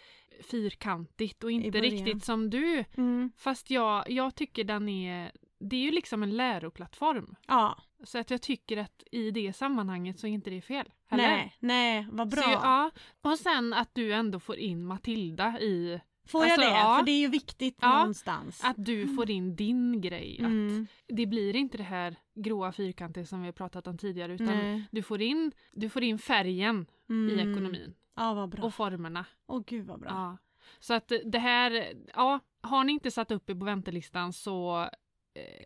[0.50, 2.84] fyrkantigt och inte riktigt som du.
[2.96, 3.32] Mm.
[3.36, 7.34] Fast jag, jag tycker den är, det är ju liksom en läroplattform.
[7.46, 10.92] Ja, Så att jag tycker att i det sammanhanget så är inte det fel.
[11.06, 11.22] heller.
[11.28, 12.42] nej, nej, vad bra.
[12.42, 12.90] Så, ja.
[13.22, 16.76] Och sen att du ändå får in Matilda i, Får jag Alltså, det?
[16.76, 16.96] ja.
[16.98, 18.64] För det är ju viktigt Ja, någonstans.
[18.64, 20.36] att du får in din grej.
[20.38, 20.82] Mm.
[20.82, 24.46] Att det blir inte det här gråa fyrkantiga som vi har pratat om tidigare utan
[24.46, 24.82] Nej.
[24.90, 27.38] du får, in, du får in färgen i Mm.
[27.52, 28.64] ekonomin Ja, vad bra.
[28.64, 29.24] och formerna.
[29.46, 30.08] Åh gud vad bra.
[30.10, 30.36] Ja.
[30.78, 34.88] Så att det här, ja, har ni inte satt upp er på väntelistan så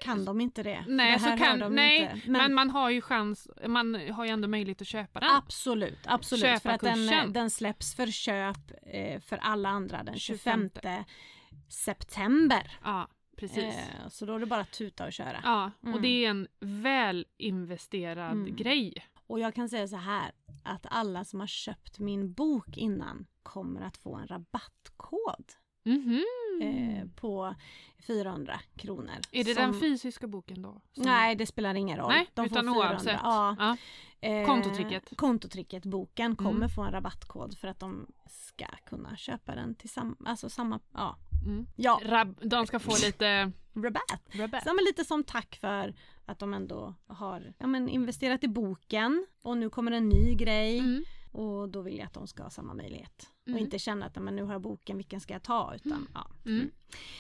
[0.01, 0.85] Kan de inte det?
[0.89, 2.31] Nej, det så kan, de nej inte.
[2.31, 5.31] men, man har ju chans, man har ju ändå möjlighet att köpa den.
[5.31, 6.43] Absolut, absolut.
[6.45, 8.57] Köpa för att den, den släpps för köp
[8.87, 11.05] eh, för alla andra den 25 25.
[11.69, 12.79] september.
[12.85, 13.65] Ja, precis.
[13.65, 15.41] Eh, så då är det bara att tuta och köra.
[15.45, 16.03] Ja, och Mm.
[16.03, 18.57] det är en väl investerad Mm.
[18.57, 18.95] grej.
[19.27, 20.33] Och jag kan säga så här
[20.65, 25.45] att alla som har köpt min bok innan kommer att få en rabattkod
[25.85, 26.25] Mhm.
[26.63, 27.55] eh, på
[28.07, 29.15] 400 kronor.
[29.33, 30.81] är det som- den fysiska boken då?
[30.93, 32.09] som- Nej, det spelar ingen roll.
[32.09, 32.91] Nej, De får utan 400.
[32.91, 33.21] oavsett.
[33.23, 33.57] Ja.
[33.59, 33.77] Ja.
[34.29, 35.17] Eh, Kontotricket.
[35.17, 36.69] Kontotricket, boken, kommer Mm.
[36.69, 41.17] få en rabattkod för att de ska kunna köpa den till samma, alltså samma, ja.
[41.47, 41.67] Mm.
[41.77, 44.23] Ja, Rab- de ska få lite rabatt.
[44.33, 44.63] rabatt.
[44.65, 45.95] Så, men lite som tack för
[46.27, 50.79] att de ändå har ja, men investerat i boken och nu kommer en ny grej
[50.79, 51.05] Mm.
[51.33, 53.27] och då vill jag att de ska ha samma möjlighet.
[53.51, 53.55] Mm.
[53.55, 55.73] Och inte känna att men nu har jag boken, vilken ska jag ta?
[55.75, 56.31] Utan, ja.
[56.47, 56.71] Mm.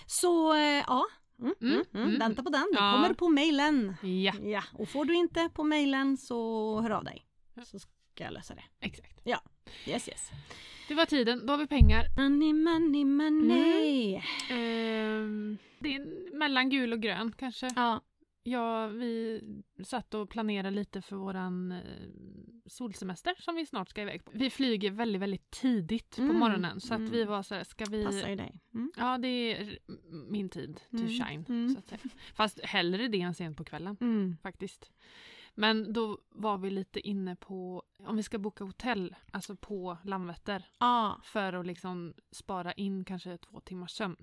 [0.07, 1.05] Så eh, ja,
[1.39, 2.07] mm, Mm, mm, mm.
[2.09, 2.19] mm.
[2.19, 2.67] vänta på den.
[2.73, 2.93] Det Ja.
[2.93, 3.95] kommer på mailen.
[4.03, 7.27] Ja, Ja, och får du inte på mailen så hör av dig.
[7.65, 7.89] Så ska
[8.25, 8.65] jag lösa det.
[8.81, 9.21] exakt.
[9.87, 10.31] Yes yes.
[10.89, 12.05] Det var tiden, då har vi pengar.
[12.17, 14.15] Money, money, money.
[14.51, 17.71] Ehm, det är mellan gul och grön kanske.
[17.77, 18.01] Ja.
[18.43, 19.41] Ja, vi
[19.85, 21.81] satt och planerade lite för våran eh,
[22.67, 24.31] solsemester som vi snart ska iväg på.
[24.35, 27.11] Vi flyger väldigt, väldigt tidigt på Mm, morgonen så att mm.
[27.13, 28.05] vi var så här, ska vi...
[28.05, 28.61] Passar ju dig.
[28.75, 28.93] Mm.
[28.97, 29.79] Ja, det är
[30.31, 31.45] min tid to Mm, shine.
[31.49, 31.69] mm.
[31.69, 32.01] Så att säga.
[32.35, 34.37] Fast hellre det än sent på kvällen Mm.
[34.43, 34.91] faktiskt.
[35.55, 40.69] Men då var vi lite inne på om vi ska boka hotell, alltså på Landvetter.
[40.79, 41.21] Ja.
[41.25, 44.17] För att liksom spara in kanske två timmars sömn.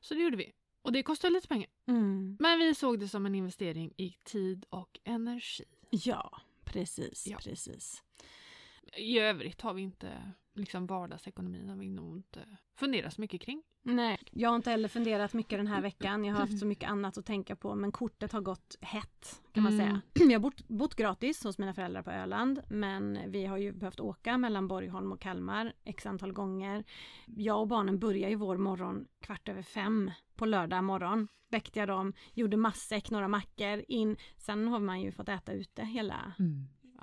[0.00, 0.52] Så det gjorde vi.
[0.82, 1.68] Och det kostar lite pengar.
[1.86, 2.36] Mm.
[2.40, 5.64] Men vi såg det som en investering i tid och energi.
[5.90, 7.38] Ja, precis, Ja.
[7.44, 8.02] precis.
[8.96, 13.62] I övrigt har vi inte, liksom vardagsekonomin har vi nog inte funderat så mycket kring.
[13.84, 16.24] Nej, jag har inte heller funderat mycket den här veckan.
[16.24, 19.62] Jag har haft så mycket annat att tänka på men kortet har gått hett kan
[19.64, 19.86] man Mm.
[19.86, 20.00] säga.
[20.28, 24.00] Vi har bott, bott gratis hos mina föräldrar på Öland men vi har ju behövt
[24.00, 26.84] åka mellan Borgholm och Kalmar x antal gånger.
[27.26, 31.28] Jag och barnen börjar ju vår morgon kvart över fem på lördag morgon.
[31.50, 34.16] Väckte jag dem, gjorde matsäck, några mackor in.
[34.36, 36.32] Sen har man ju fått äta ute hela,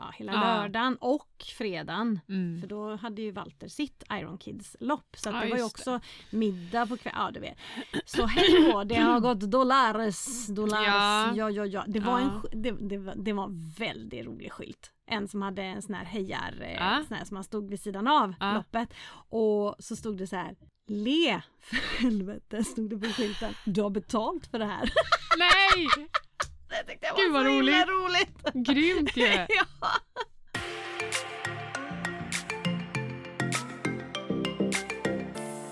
[0.01, 0.39] ja, hela Ja.
[0.61, 2.19] lördagen och fredagen.
[2.29, 2.61] Mm.
[2.61, 5.15] För då hade ju Walter sitt Iron Kids-lopp.
[5.17, 5.99] Så att Ja, det var ju också
[6.31, 7.19] middag på kvällen.
[7.21, 7.57] Ja, du vet.
[8.05, 10.85] Så hej då, det har gått dollares, dollares.
[10.87, 11.49] Ja, Ja.
[11.49, 11.83] ja, ja.
[11.87, 14.91] Det, var en, det, det, det var en väldigt rolig skylt.
[15.11, 17.03] En som hade en sån här hejar, eh, Ja.
[17.07, 18.53] sån här som man stod vid sidan av Ja.
[18.53, 18.93] loppet.
[19.29, 20.55] Och så stod det så här,
[20.87, 23.53] le för helvete, stod det på skylten.
[23.65, 24.89] Du har betalt för det här.
[25.37, 25.87] Nej!
[26.69, 28.45] Det tyckte jag Gud, var vad så himla roligt.
[28.45, 28.67] roligt.
[28.67, 29.23] Grymt ju!
[29.49, 29.65] ja.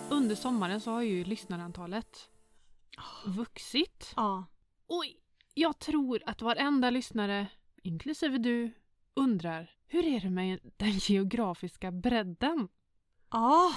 [0.10, 2.30] Under sommaren så har ju lyssnarantalet
[3.26, 4.14] vuxit.
[4.16, 4.46] ja.
[4.88, 5.04] Och
[5.54, 7.48] jag tror att varenda lyssnare,
[7.84, 8.72] inklusive du,
[9.14, 12.68] undrar hur är det med den geografiska bredden?
[13.32, 13.74] Ja,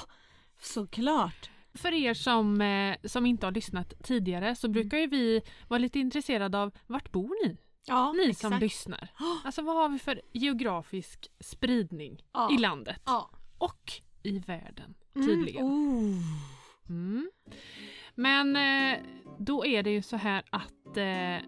[0.60, 1.50] såklart.
[1.74, 5.98] För er som, eh, som inte har lyssnat tidigare så brukar ju vi vara lite
[5.98, 7.56] intresserade av vart bor ni?
[7.86, 8.40] Ja, Ni exakt.
[8.40, 9.08] som lyssnar.
[9.44, 12.50] Alltså vad har vi för geografisk spridning Ja.
[12.54, 13.02] i landet?
[13.06, 13.30] Ja.
[13.58, 15.26] Och i världen Mm.
[15.28, 15.64] tydligen.
[15.66, 16.16] Oh.
[16.88, 17.30] Mm.
[18.14, 18.98] Men eh,
[19.38, 21.46] då är det ju så här att eh,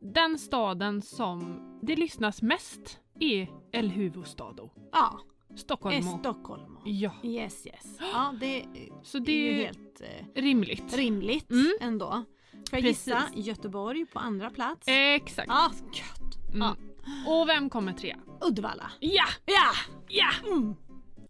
[0.00, 4.54] den staden som det lyssnas mest är El Huvudstad.
[4.92, 5.20] Ja,
[5.56, 5.96] Stockholm.
[5.96, 6.78] är Stockholm.
[6.84, 7.96] Ja, Yes, yes.
[8.12, 8.64] Ja, det
[9.02, 10.96] så är det är ju helt eh, rimligt.
[10.96, 11.72] rimligt Mm.
[11.80, 12.10] ändå.
[12.10, 13.06] Får jag Precis.
[13.06, 13.22] gissa?
[13.34, 14.88] Göteborg på andra plats.
[14.88, 15.48] Exakt.
[15.48, 16.48] Ja, gött.
[16.54, 16.60] Mm.
[16.60, 16.76] Ja.
[17.32, 18.18] Och vem kommer trea?
[18.40, 18.90] Uddevalla.
[19.00, 19.24] Ja!
[19.46, 19.70] Ja!
[20.08, 20.30] Ja!
[20.52, 20.74] Mm.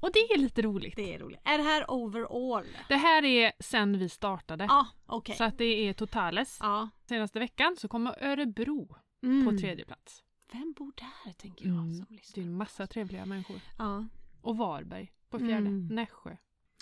[0.00, 0.96] Och det är lite roligt.
[0.96, 1.40] Det är roligt.
[1.44, 2.66] Är det här overall?
[2.88, 4.64] Det här är sen vi startade.
[4.68, 5.36] Ja, okej.
[5.36, 6.58] Så att det är totales.
[6.60, 6.88] Ja.
[7.08, 9.46] Senaste veckan så kommer Örebro Mm.
[9.46, 10.22] på tredje plats.
[10.52, 11.94] Vem bor där tänker jag Mm.
[11.94, 12.44] som Det är lyssnar?
[12.44, 13.60] en massa trevliga människor.
[13.78, 14.06] Ja.
[14.40, 15.54] Och Varberg på fjärde.
[15.56, 15.86] Mm.
[15.86, 16.36] Nässjö.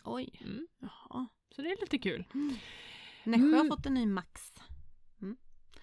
[0.04, 0.38] Oj.
[0.44, 0.66] Mm.
[0.78, 1.26] Jaha.
[1.56, 2.24] Så det är lite kul.
[3.24, 3.68] Nässjö har Mm.
[3.68, 4.52] fått en ny Max.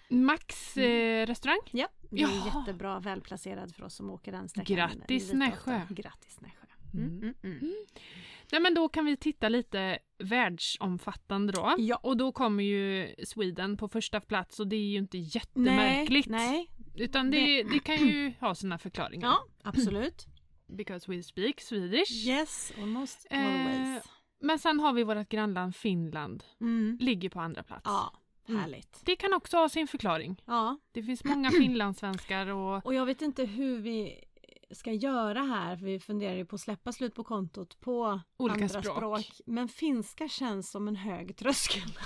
[0.09, 1.59] Max eh, restaurang.
[1.71, 2.53] Ja, det är Jaha.
[2.59, 4.75] jättebra välplacerad för oss som åker den sträckan.
[4.75, 5.81] Grattis, Nässjö.
[5.89, 6.67] Grattis Nässjö.
[6.93, 7.33] Mm, Mm.
[7.43, 7.73] mm, mm.
[8.51, 11.75] Nej men då kan vi titta lite världsomfattande då.
[11.77, 11.95] Ja.
[11.95, 16.29] Och då kommer ju Sweden på första plats och det är ju inte jättemärkligt.
[16.29, 19.27] Nej, Utan det, det kan ju ha sina förklaringar.
[19.27, 20.25] ja absolut.
[20.67, 22.11] Because we speak Swedish.
[22.27, 24.03] Yes, almost Eh, always.
[24.39, 26.43] Men sen har vi vårt grannland Finland.
[26.61, 26.97] Mm.
[27.01, 27.81] Ligger på andra plats.
[27.85, 28.13] Ja,
[28.49, 28.61] Mm.
[28.61, 29.01] härligt.
[29.05, 30.41] Det kan också ha sin förklaring.
[30.45, 34.23] Ja, Det finns många finlandssvenskar och och jag vet inte hur vi
[34.71, 38.53] ska göra här, för vi funderar ju på att släppa slut på kontot på Olika
[38.53, 38.95] andra språk.
[38.97, 39.25] språk.
[39.45, 41.81] Men finska känns som en hög tröskel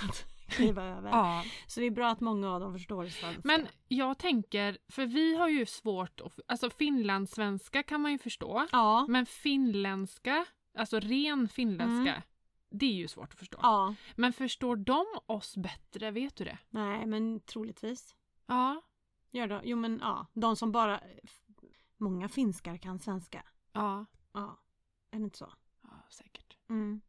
[0.52, 1.10] kliva över.
[1.10, 1.44] ja.
[1.66, 3.40] Så det är bra att många av dem förstår svenska.
[3.44, 8.66] Men jag tänker, för vi har ju svårt att, alltså finlandssvenska kan man ju förstå.
[8.72, 10.44] ja, Men finländska,
[10.78, 12.22] alltså ren finländska, Mm.
[12.70, 13.58] det är ju svårt att förstå.
[13.62, 16.58] ja, Men förstår de oss bättre, vet du det?
[16.70, 18.14] nej men troligtvis.
[18.46, 18.82] Ja.
[19.30, 19.60] Gör det.
[19.64, 21.00] Jo men ja, de som bara,
[21.96, 23.44] många finskar kan svenska.
[23.72, 24.60] Ja, Ja,
[25.10, 25.52] är det inte så?
[25.82, 26.56] ja säkert.
[26.70, 27.00] Mm.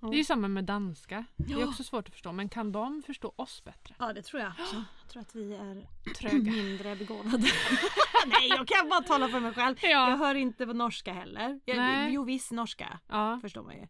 [0.00, 1.24] Det är ju samma med danska.
[1.36, 1.66] Det är Ja.
[1.68, 3.94] också svårt att förstå, men kan de förstå oss bättre?
[3.98, 4.84] Ja det tror jag också.
[5.02, 5.86] Jag tror att vi är
[6.18, 6.52] Tröga.
[6.52, 7.38] mindre begåvade.
[8.26, 9.76] Nej jag kan bara tala för mig själv.
[9.82, 10.16] Jag Ja.
[10.16, 11.60] hör inte på norska heller.
[11.64, 12.12] Jag, Nej.
[12.14, 13.38] jo viss norska ja.
[13.42, 13.86] förstår man ju.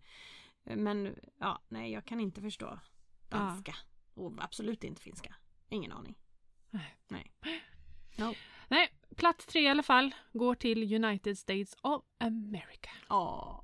[0.76, 2.78] Men ja, nej jag kan inte förstå
[3.28, 3.76] danska.
[4.14, 5.34] Och absolut inte finska.
[5.68, 6.14] Ingen aning.
[6.70, 6.96] Nej.
[7.08, 7.32] Nej.
[8.16, 8.34] No.
[8.68, 12.90] Nej, plats tre i alla fall går till United States of America.
[13.10, 13.60] Åh.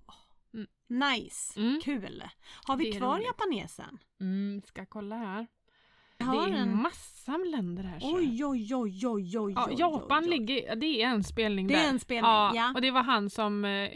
[0.88, 1.80] Nice, Mm.
[1.84, 2.22] kul.
[2.66, 3.26] Har vi kvar roligt.
[3.26, 3.98] japanesen?
[4.20, 5.46] Mm, ska kolla här.
[6.20, 6.82] Har det är den?
[6.82, 8.00] massa länder här.
[8.00, 8.16] så.
[8.16, 10.38] Oj, oj, oj, oj, oj, Ja, Japan oj, oj.
[10.38, 11.88] ligger, det är en spelning Det är där.
[11.88, 12.72] en spelning, ja.
[12.74, 13.90] Och det var han som eh,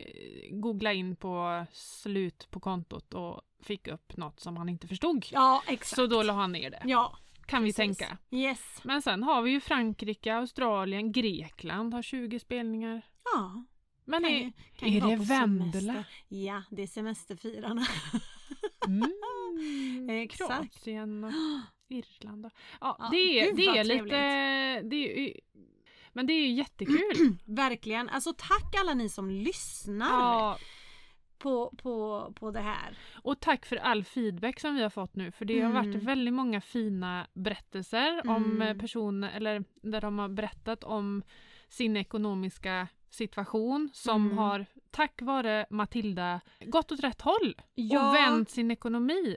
[0.51, 5.27] googlade in på slut på kontot och fick upp något som han inte förstod.
[5.33, 5.97] Ja, exakt.
[5.97, 6.83] Så då la han ner det.
[6.85, 7.99] Ja, kan vi precis.
[7.99, 8.19] tänka.
[8.31, 8.81] Yes.
[8.83, 13.03] Men sen har vi ju Frankrike, Australien, Grekland har 20 spelningar.
[13.35, 13.65] Ja.
[14.11, 16.05] Men kan är, kan är det Vendela?
[16.29, 17.87] Ja, det är semesterfirarna.
[18.87, 20.29] Mm.
[20.29, 21.33] Kroatien och
[21.89, 22.47] Irland.
[22.47, 24.09] Och, ja, Ja, det är, det är lite...
[24.09, 24.91] trevligt.
[24.91, 25.41] Det är,
[26.13, 27.37] men det är ju jättekul.
[27.45, 28.09] Verkligen.
[28.09, 30.59] Alltså tack alla ni som lyssnar ja,
[31.39, 32.99] på, på, på det här.
[33.23, 35.33] och tack för all feedback som vi har fått nu.
[35.33, 36.07] För det har varit Mm.
[36.07, 38.63] väldigt många fina berättelser om Mm.
[38.63, 41.23] eh, personer, eller där de har berättat om
[41.69, 44.39] sin ekonomiska situation som Mm.
[44.39, 49.37] har tack vare Matilda gått åt rätt håll Ja, och vänt sin ekonomi.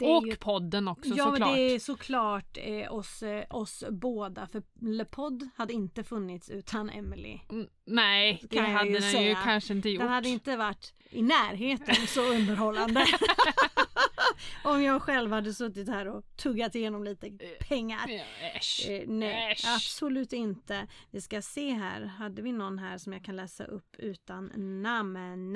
[0.00, 1.54] Och ju podden också Ja, såklart.
[1.54, 4.46] det är såklart eh, oss, eh, oss båda.
[4.46, 7.38] För Le Podd hade inte funnits utan Emily.
[7.50, 10.00] Mm, Nej, det Kan hade den ju kanske inte gjort.
[10.00, 13.06] Den hade inte varit i närheten så underhållande.
[14.64, 17.30] Om jag själv hade suttit här och tuggat igenom lite
[17.68, 18.08] pengar.
[18.08, 18.24] Ja,
[18.56, 18.86] äsch.
[18.88, 19.64] Eh, nej, Äsch.
[19.76, 20.86] absolut inte.
[21.10, 22.04] Vi ska se här.
[22.04, 25.52] Hade vi någon här som jag kan läsa upp utan namn?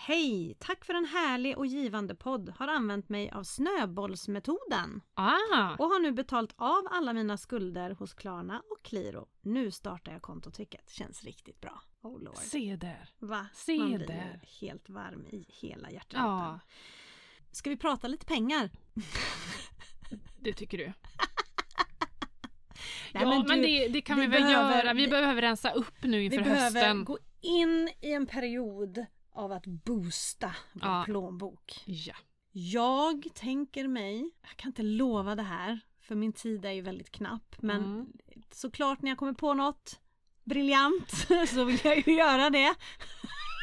[0.00, 0.56] Hej!
[0.58, 2.52] Tack för en härlig och givande podd.
[2.58, 8.14] Har använt mig av snöbollsmetoden Ah, och har nu betalt av alla mina skulder hos
[8.14, 9.28] Klarna och Qliro.
[9.42, 10.90] Nu startar jag kontotricket.
[10.90, 11.82] Känns riktigt bra.
[12.02, 12.36] Oh lord.
[12.36, 13.08] se där.
[13.18, 13.46] Va?
[13.54, 14.40] se Man blir där.
[14.60, 16.12] helt varm i hela hjärtat.
[16.20, 16.60] Ja,
[17.52, 18.70] Ska vi prata lite pengar?
[20.40, 20.84] det tycker du.
[23.14, 24.92] Nej, ja, men, du, det, det kan vi vi, väl behöver- göra.
[24.94, 27.04] Vi vi- behöver rensa upp nu vi inför behöver hösten.
[27.04, 29.06] gå in i en period
[29.38, 31.02] av att boosta vår Ja.
[31.04, 31.82] plånbok.
[31.86, 32.14] Ja.
[32.52, 37.10] Jag tänker mig, jag kan inte lova det här för min tid är ju väldigt
[37.10, 38.06] knapp men Mm.
[38.52, 40.00] såklart när jag kommer på något
[40.44, 41.10] briljant
[41.48, 42.74] så vill jag ju göra det.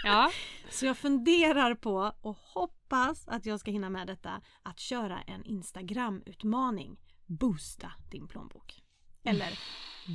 [0.04, 0.32] Ja.
[0.70, 5.46] Så jag funderar på och hoppas att jag ska hinna med detta att köra en
[5.46, 6.98] Instagram-utmaning.
[7.26, 8.84] Boosta din plånbok.
[9.24, 9.60] Eller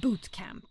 [0.03, 0.65] bootcamp.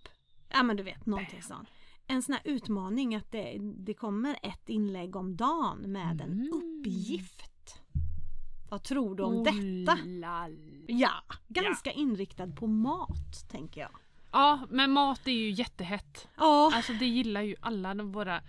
[0.49, 1.69] Ja men du vet någonting sånt.
[2.09, 6.51] En sån här utmaning att det, det kommer ett inlägg om dagen med en Mm.
[6.53, 7.79] uppgift.
[8.69, 9.97] Vad tror du om Oh, detta?
[10.05, 10.83] lall.
[10.87, 11.11] Ja,
[11.47, 13.91] ganska inriktad på mat tänker jag.
[14.31, 16.27] Ja, men mat är ju jättehett.
[16.37, 18.41] Ja, Alltså det gillar ju alla våra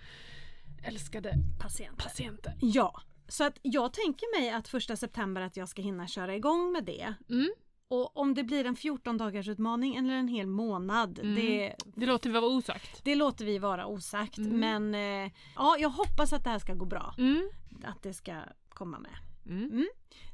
[0.83, 2.03] älskade patienter.
[2.03, 2.53] patienter.
[2.61, 6.71] Ja, så att jag tänker mig att första september att jag ska hinna köra igång
[6.71, 7.13] med det.
[7.29, 7.49] Mm.
[7.91, 11.35] Och om det blir en 14 dagars utmaning eller en hel månad, Mm.
[11.35, 13.01] det, Det låter vi vara osagt.
[13.03, 14.37] det låter vi vara osagt.
[14.37, 14.59] Mm.
[14.59, 17.15] Men eh, ja, jag hoppas att det här ska gå bra.
[17.17, 17.49] Mm.
[17.83, 18.35] Att det ska
[18.69, 19.15] komma med.
[19.45, 19.87] Mm.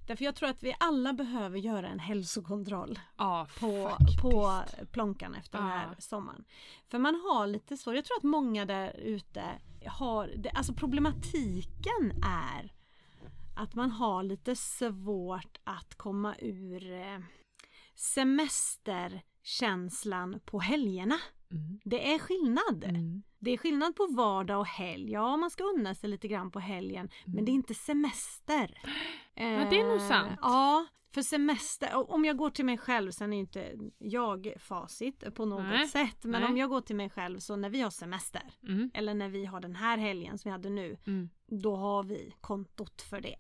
[0.07, 4.21] Därför jag tror att vi alla behöver göra en hälsokontroll Ja, på, faktiskt.
[4.21, 6.43] på plånkan efter den här sommaren.
[6.87, 9.43] För man har lite så, jag tror att många där ute
[9.85, 12.73] har, alltså problematiken är
[13.55, 17.19] att man har lite svårt att komma ur eh,
[17.97, 21.15] semesterkänslan på helgerna.
[21.51, 21.79] Mm.
[21.83, 22.83] Det är skillnad.
[22.83, 23.23] Mm.
[23.39, 25.11] Det är skillnad på vardag och helg.
[25.11, 27.09] Ja, man ska unna sig lite grann på helgen.
[27.25, 27.45] Men Mm.
[27.45, 28.81] det är inte semester.
[29.39, 30.39] Ja, det är nog Eh, sant.
[30.41, 32.11] Ja, för semester.
[32.11, 36.23] Om jag går till mig själv, sen är inte jag facit på något Nej, sätt.
[36.23, 36.49] Men nej.
[36.49, 38.41] om jag går till mig själv så när vi har semester.
[38.67, 38.91] Mm.
[38.93, 40.97] Eller när vi har den här helgen som vi hade nu.
[41.07, 41.29] Mm.
[41.47, 43.35] Då har vi kontot för det.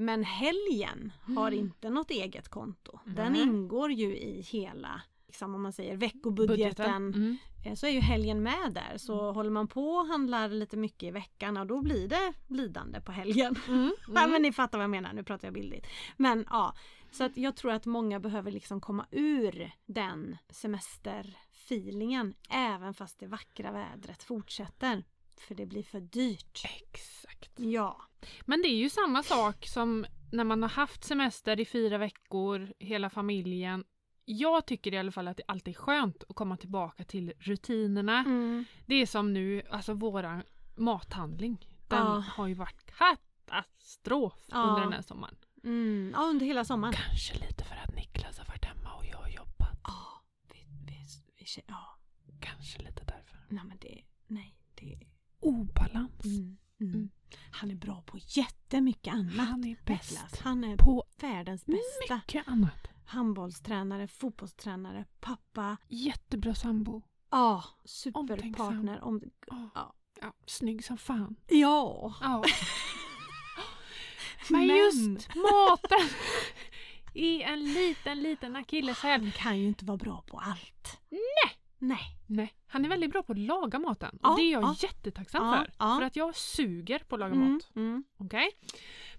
[0.00, 0.06] Mm.
[0.06, 1.58] Men helgen har Mm.
[1.60, 2.98] inte något eget konto.
[3.06, 6.94] Den ingår ju i hela liksom om man säger veckobudgeten.
[7.14, 7.36] Mm.
[7.66, 8.98] Eh, så är ju helgen med där.
[8.98, 13.00] Så håller man på och handlar lite mycket i veckan och då blir det lidande
[13.00, 13.56] på helgen.
[13.68, 13.92] Mm.
[14.14, 15.86] Ja, men ni fattar vad jag menar, nu pratar jag bildligt.
[16.16, 16.74] Men ja,
[17.12, 23.26] så att jag tror att många behöver liksom komma ur den semesterfeelingen även fast det
[23.26, 25.04] vackra vädret fortsätter.
[25.40, 26.64] För det blir för dyrt.
[26.64, 27.50] Exakt.
[27.56, 28.00] Ja.
[28.44, 32.72] Men det är ju samma sak som när man har haft semester i fyra veckor,
[32.78, 33.84] hela familjen.
[34.24, 38.18] Jag tycker i alla fall att det alltid är skönt att komma tillbaka till rutinerna.
[38.18, 38.64] Mm.
[38.86, 40.42] Det är som nu, alltså våra
[40.76, 41.68] mathandling.
[41.88, 42.24] Den Ja.
[42.28, 44.56] har ju varit katastrof Ja.
[44.62, 45.36] under den här sommaren.
[45.64, 46.12] Mm.
[46.16, 46.94] Ja, under hela sommaren.
[46.94, 49.80] Kanske lite för att Niklas har varit hemma och jag har jobbat.
[49.84, 50.22] Ja,
[50.52, 50.98] vi, vi,
[51.38, 51.98] vi, ja,
[52.40, 53.38] Kanske lite därför.
[53.48, 54.98] nej men det, nej, det,
[55.40, 56.24] Obalans.
[56.24, 56.94] mm, mm.
[56.94, 57.10] Mm.
[57.50, 59.34] Han är bra på jättemycket annat.
[59.48, 59.86] Han är Niklas.
[59.86, 62.14] bäst Han är på världens bästa.
[62.16, 62.86] mycket annat.
[63.04, 65.76] Handbollstränare, fotbollstränare, pappa.
[65.88, 67.02] Jättebra sambo.
[67.30, 69.00] Ja, superpartner.
[69.04, 69.70] Om, Ja.
[69.74, 69.94] Ja.
[70.22, 71.36] Ja, snygg som fan.
[71.48, 72.14] ja.
[72.20, 72.44] Ja.
[74.50, 76.08] Men just maten
[77.14, 79.20] är en liten, liten akilleshäl.
[79.22, 80.98] Han kan ju inte vara bra på allt.
[81.10, 81.56] Nej.
[81.82, 82.16] Nej.
[82.26, 84.18] Nej, han är väldigt bra på att laga maten.
[84.22, 84.74] Ja, och det är jag ja.
[84.82, 85.72] jättetacksam Ja, för.
[85.78, 85.96] ja.
[85.98, 87.70] För att jag suger på att laga Mm, mat.
[87.76, 88.04] mm.
[88.16, 88.50] Okej?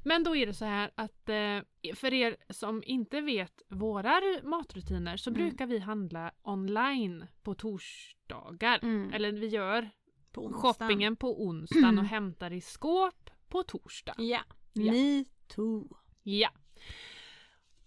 [0.04, 4.44] Men då är det så här att eh, för er som inte vet våra ru-
[4.46, 5.42] matrutiner så Mm.
[5.42, 8.80] brukar vi handla online på torsdagar.
[8.84, 9.14] Mm.
[9.14, 9.90] Eller vi gör
[10.32, 14.16] På shoppingen på onsdagen och hämtar i skåp på torsdag.
[14.18, 14.40] Ja.
[14.74, 14.92] Ja.
[14.94, 15.90] Me too.
[16.24, 16.50] Ja.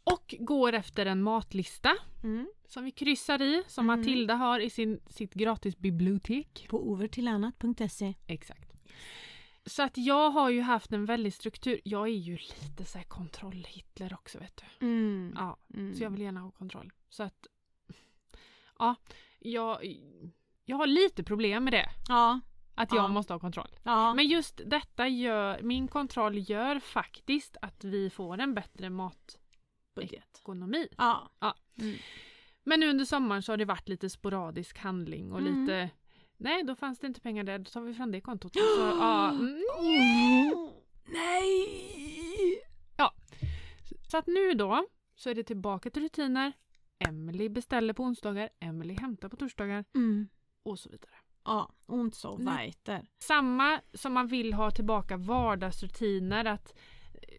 [0.04, 2.48] Och går efter en matlista Mm.
[2.68, 4.00] som vi kryssar i, som Mm.
[4.00, 6.66] Matilda har i sin, sitt gratis bibliotek.
[6.70, 8.14] På overtillannat.se.
[8.26, 8.72] Exakt.
[9.66, 11.80] Så att jag har ju haft en väldig struktur.
[11.84, 14.86] Jag är ju lite så här kontroll-Hitler också vet du.
[14.86, 15.32] Mm.
[15.36, 15.94] Ja, Mm.
[15.94, 16.92] så jag vill gärna ha kontroll.
[17.08, 17.46] Så att
[18.78, 18.94] ja,
[19.38, 19.78] jag,
[20.64, 21.88] jag har lite problem med det.
[22.08, 22.40] Ja.
[22.74, 23.08] Att jag Ja.
[23.08, 23.70] måste ha kontroll.
[23.82, 24.14] Ja.
[24.14, 28.90] Men just detta gör, min kontroll gör faktiskt att vi får en bättre
[29.94, 30.24] Budget.
[30.24, 30.88] matekonomi.
[30.98, 31.30] Ja.
[31.40, 31.54] Ja.
[31.80, 31.96] Mm.
[32.64, 35.60] Men nu under sommaren så har det varit lite sporadisk handling och Mm.
[35.60, 35.90] lite
[36.36, 37.58] Nej, då fanns det inte pengar där.
[37.58, 38.54] Då tar vi fram det kontot.
[38.54, 39.62] Så, ja, mm.
[41.06, 42.60] Nej!
[44.10, 46.52] så att nu då så är det tillbaka till rutiner.
[46.98, 50.28] Emily beställer på onsdagar, Emily hämtar på torsdagar Mm.
[50.62, 51.10] och så vidare.
[51.44, 53.06] Ja, und so weiter.
[53.18, 56.74] Samma som man vill ha tillbaka vardagsrutiner att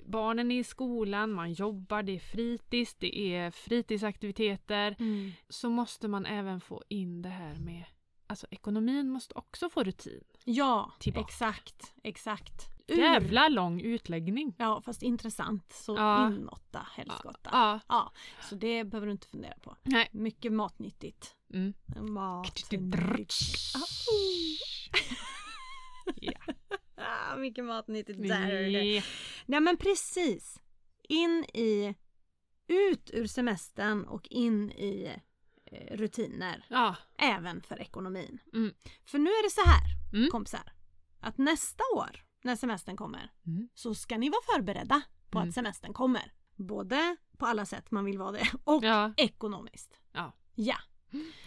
[0.06, 4.96] barnen är i skolan, man jobbar, det är fritids, det är fritidsaktiviteter.
[5.00, 5.32] Mm.
[5.50, 7.84] Så måste man även få in det här med
[8.28, 10.24] Alltså ekonomin måste också få rutin.
[10.46, 11.26] Ja, Tillbaka.
[11.26, 11.94] exakt.
[12.04, 12.54] Exakt.
[12.88, 14.56] Ur- Jävla lång utläggning.
[14.58, 15.72] Ja, fast intressant.
[15.74, 16.28] Så Ja.
[16.32, 17.50] inåtta helskotta.
[17.54, 17.80] Ja.
[17.88, 18.12] Ja,
[18.50, 19.76] så det behöver du inte fundera på.
[19.84, 20.10] Nej.
[20.12, 21.36] Mycket matnyttigt.
[21.54, 21.74] Mm.
[22.14, 23.34] Matnyttigt.
[26.22, 26.55] Ja.
[27.32, 28.52] Ah, mycket matnyttigt där.
[28.52, 29.02] Ja.
[29.46, 30.60] Nej men precis.
[31.10, 31.96] In i,
[32.68, 35.16] ut ur semestern och in i
[35.72, 36.66] eh, rutiner.
[36.70, 36.96] Ja.
[37.18, 38.40] Även för ekonomin.
[38.54, 38.74] Mm.
[39.06, 39.82] För nu är det så här
[40.14, 40.30] Mm.
[40.32, 40.74] kompisar.
[41.20, 43.70] Att nästa år när semestern kommer Mm.
[43.74, 45.50] så ska ni vara förberedda på Mm.
[45.50, 46.32] att semestern kommer.
[46.56, 49.14] Både på alla sätt man vill vara det och ja.
[49.18, 50.00] ekonomiskt.
[50.14, 50.34] Ja.
[50.56, 50.78] Ja.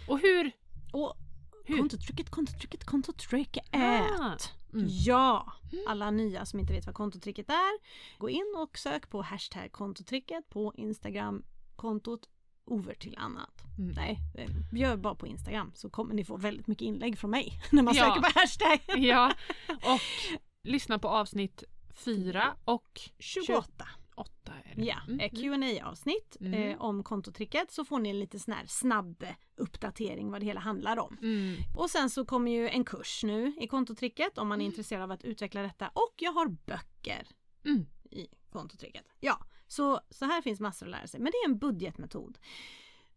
[0.09, 0.51] Och hur?
[0.93, 1.17] Och
[1.65, 1.79] Hur?
[1.79, 4.37] kontotricket, kontotricket, kontotricket Ah.
[4.73, 4.87] Mm.
[4.89, 5.53] Ja!
[5.87, 7.79] Alla nya som inte vet vad kontotricket är,
[8.19, 11.43] gå in och sök på hashtag kontotricket på Instagram,
[11.77, 12.29] kontot
[12.65, 13.65] over till annat.
[13.79, 13.93] Mm.
[13.95, 17.61] Nej, eh, gör bara på Instagram så kommer ni få väldigt mycket inlägg från mig
[17.71, 18.05] när man Ja.
[18.05, 19.05] söker på hashtag.
[19.05, 19.33] Ja.
[19.69, 20.01] Och
[20.63, 21.65] lyssna på avsnitt
[22.05, 23.89] fyra och 28.
[24.19, 24.85] Åtta är det.
[24.85, 25.21] Ja, Mm.
[25.21, 26.55] eh, qa avsnitt Mm.
[26.55, 29.25] eh, om kontotricket så får ni en lite sån här snabb
[29.57, 31.17] uppdatering vad det hela handlar om.
[31.23, 31.57] Mm.
[31.77, 34.73] Och sen så kommer ju en kurs nu i kontotricket om man är Mm.
[34.73, 37.27] intresserad av att utveckla detta och jag har böcker
[37.65, 37.87] Mm.
[38.11, 39.05] i kontotricket.
[39.21, 41.21] Ja, så, så här finns massor att lära sig.
[41.21, 42.39] Men det är en budgetmetod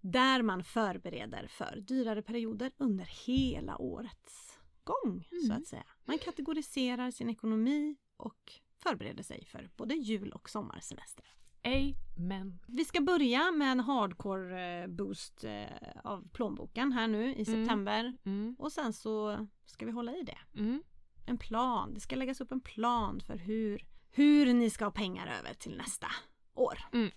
[0.02, 5.58] där man förbereder för dyrare perioder under hela årets gång så Mm.
[5.62, 5.84] att säga.
[6.06, 8.54] Man kategoriserar sin ekonomi och
[8.84, 11.26] förbereder sig för både jul och sommarsemester.
[11.64, 12.60] Amen.
[12.68, 15.64] Vi ska börja med en hardcore eh, boost eh,
[16.04, 18.56] av plånboken här nu i september Mm.
[18.60, 20.38] och sen så ska vi hålla i det.
[20.60, 20.84] Mm.
[21.26, 21.94] En plan.
[21.94, 25.78] Det ska läggas upp en plan för hur, hur ni ska ha pengar över till
[25.78, 26.08] nästa
[26.54, 26.78] år.
[26.94, 27.12] Mm.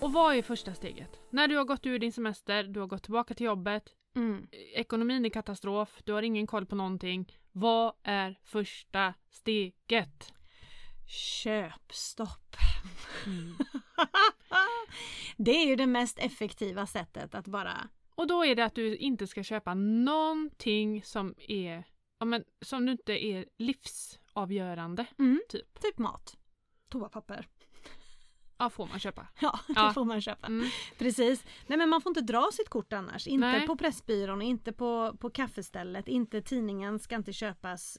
[0.00, 1.20] Och vad är första steget?
[1.30, 3.84] När du har gått ur din semester, du har gått tillbaka till jobbet,
[4.18, 4.46] Mm.
[4.74, 7.32] ekonomin är katastrof, du har ingen koll på någonting.
[7.52, 10.32] Vad är första steget?
[11.06, 12.56] Köpstopp.
[13.26, 13.54] Mm.
[15.36, 17.88] det är ju det mest effektiva sättet att bara...
[18.14, 21.84] Och då är det att du inte ska köpa någonting som är
[22.18, 25.06] ja, men, som du inte är livsavgörande.
[25.18, 25.80] Mm, Typ.
[25.80, 26.36] typ mat.
[26.88, 27.46] Toapapper.
[28.58, 29.26] Ja, får man köpa.
[29.40, 29.92] Ja, det Ja.
[29.94, 30.46] får man köpa.
[30.46, 30.68] Mm.
[30.98, 31.44] Precis.
[31.66, 33.26] Nej men man får inte dra sitt kort annars.
[33.26, 33.66] Inte Nej.
[33.66, 37.98] på Pressbyrån, inte på, på kaffestället, inte tidningen ska inte köpas.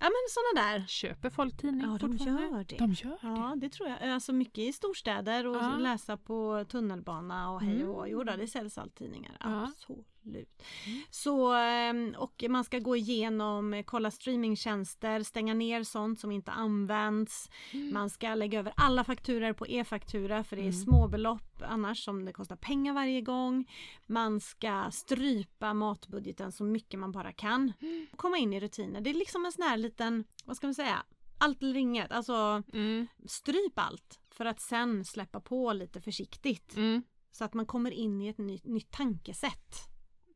[0.00, 0.86] Ja men sådana där.
[0.86, 2.76] Köper folk tidning Ja de gör det.
[2.76, 4.10] De gör Ja det tror jag.
[4.10, 5.76] Alltså mycket i storstäder och Ja.
[5.76, 7.98] läsa på tunnelbana och hej och.
[8.06, 8.10] Mm.
[8.12, 9.36] Jo då, det säljs allt tidningar.
[9.40, 9.62] Ja.
[9.64, 10.06] Absolut.
[10.36, 11.00] Mm.
[11.10, 16.50] Så, ehm, och man ska gå igenom, eh, kolla streamingtjänster, stänga ner sånt som inte
[16.50, 17.50] används.
[17.72, 17.94] Mm.
[17.94, 20.72] Man ska lägga över alla fakturer på e-faktura för det är Mm.
[20.84, 23.70] småbelopp annars som det kostar pengar varje gång.
[24.06, 27.72] Man ska strypa matbudgeten så mycket man bara kan.
[27.80, 28.06] Mm.
[28.16, 29.00] Komma in i rutiner.
[29.00, 31.02] Det är liksom en sån här liten, vad ska man säga,
[31.38, 32.12] allt eller inget.
[32.12, 33.06] Alltså Mm.
[33.26, 36.76] stryp allt för att sen släppa på lite försiktigt.
[36.76, 37.02] Mm.
[37.30, 39.74] Så att man kommer in i ett ny, nytt tankesätt.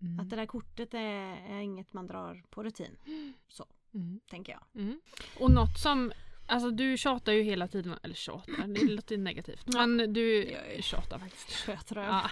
[0.03, 0.21] Mm.
[0.21, 1.01] Att det där kortet är,
[1.51, 2.97] är inget man drar på rutin.
[3.49, 4.21] Så Mm.
[4.31, 4.83] tänker jag.
[4.83, 5.01] Mm.
[5.41, 6.13] Och något som,
[6.47, 9.75] alltså du tjatar ju hela tiden, eller tjatar, det låter negativt.
[9.75, 11.51] Men du tjatar faktiskt.
[11.53, 12.05] Skötröv.
[12.05, 12.31] Ja,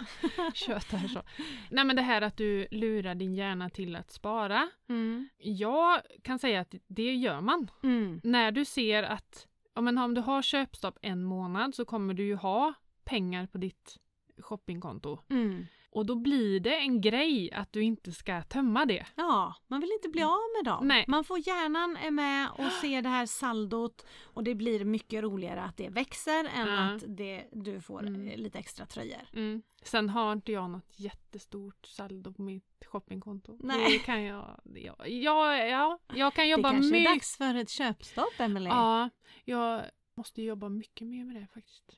[0.54, 1.22] tjatar så.
[1.70, 4.70] Nej men det här att du lurar din hjärna till att spara.
[4.88, 5.28] Mm.
[5.38, 7.70] Jag kan säga att det gör man.
[7.82, 8.20] Mm.
[8.24, 12.24] När du ser att ja, men om du har köpstopp en månad så kommer du
[12.24, 13.96] ju ha pengar på ditt
[14.38, 15.18] shoppingkonto.
[15.30, 15.66] Mm.
[15.92, 19.06] Och då blir det en grej att du inte ska tömma det.
[19.14, 20.88] Ja, man vill inte bli av med dem.
[20.88, 21.04] Nej.
[21.08, 25.62] Man får hjärnan är med och ser det här saldot och det blir mycket roligare
[25.62, 26.78] att det växer än Ja.
[26.94, 28.28] att det, du får Mm.
[28.28, 29.22] eh, lite extra tröjor.
[29.32, 29.62] Mm.
[29.82, 33.56] Sen har inte jag något jättestort saldo på mitt shoppingkonto.
[33.60, 33.92] Nej.
[33.92, 37.12] Det kan jag, ja, ja, ja, jag kan Det jobba kanske är mycket.
[37.14, 38.68] dags för ett köpstopp, Emelie.
[38.68, 39.10] Ja,
[39.44, 39.82] jag
[40.14, 41.96] måste jobba mycket mer med det faktiskt.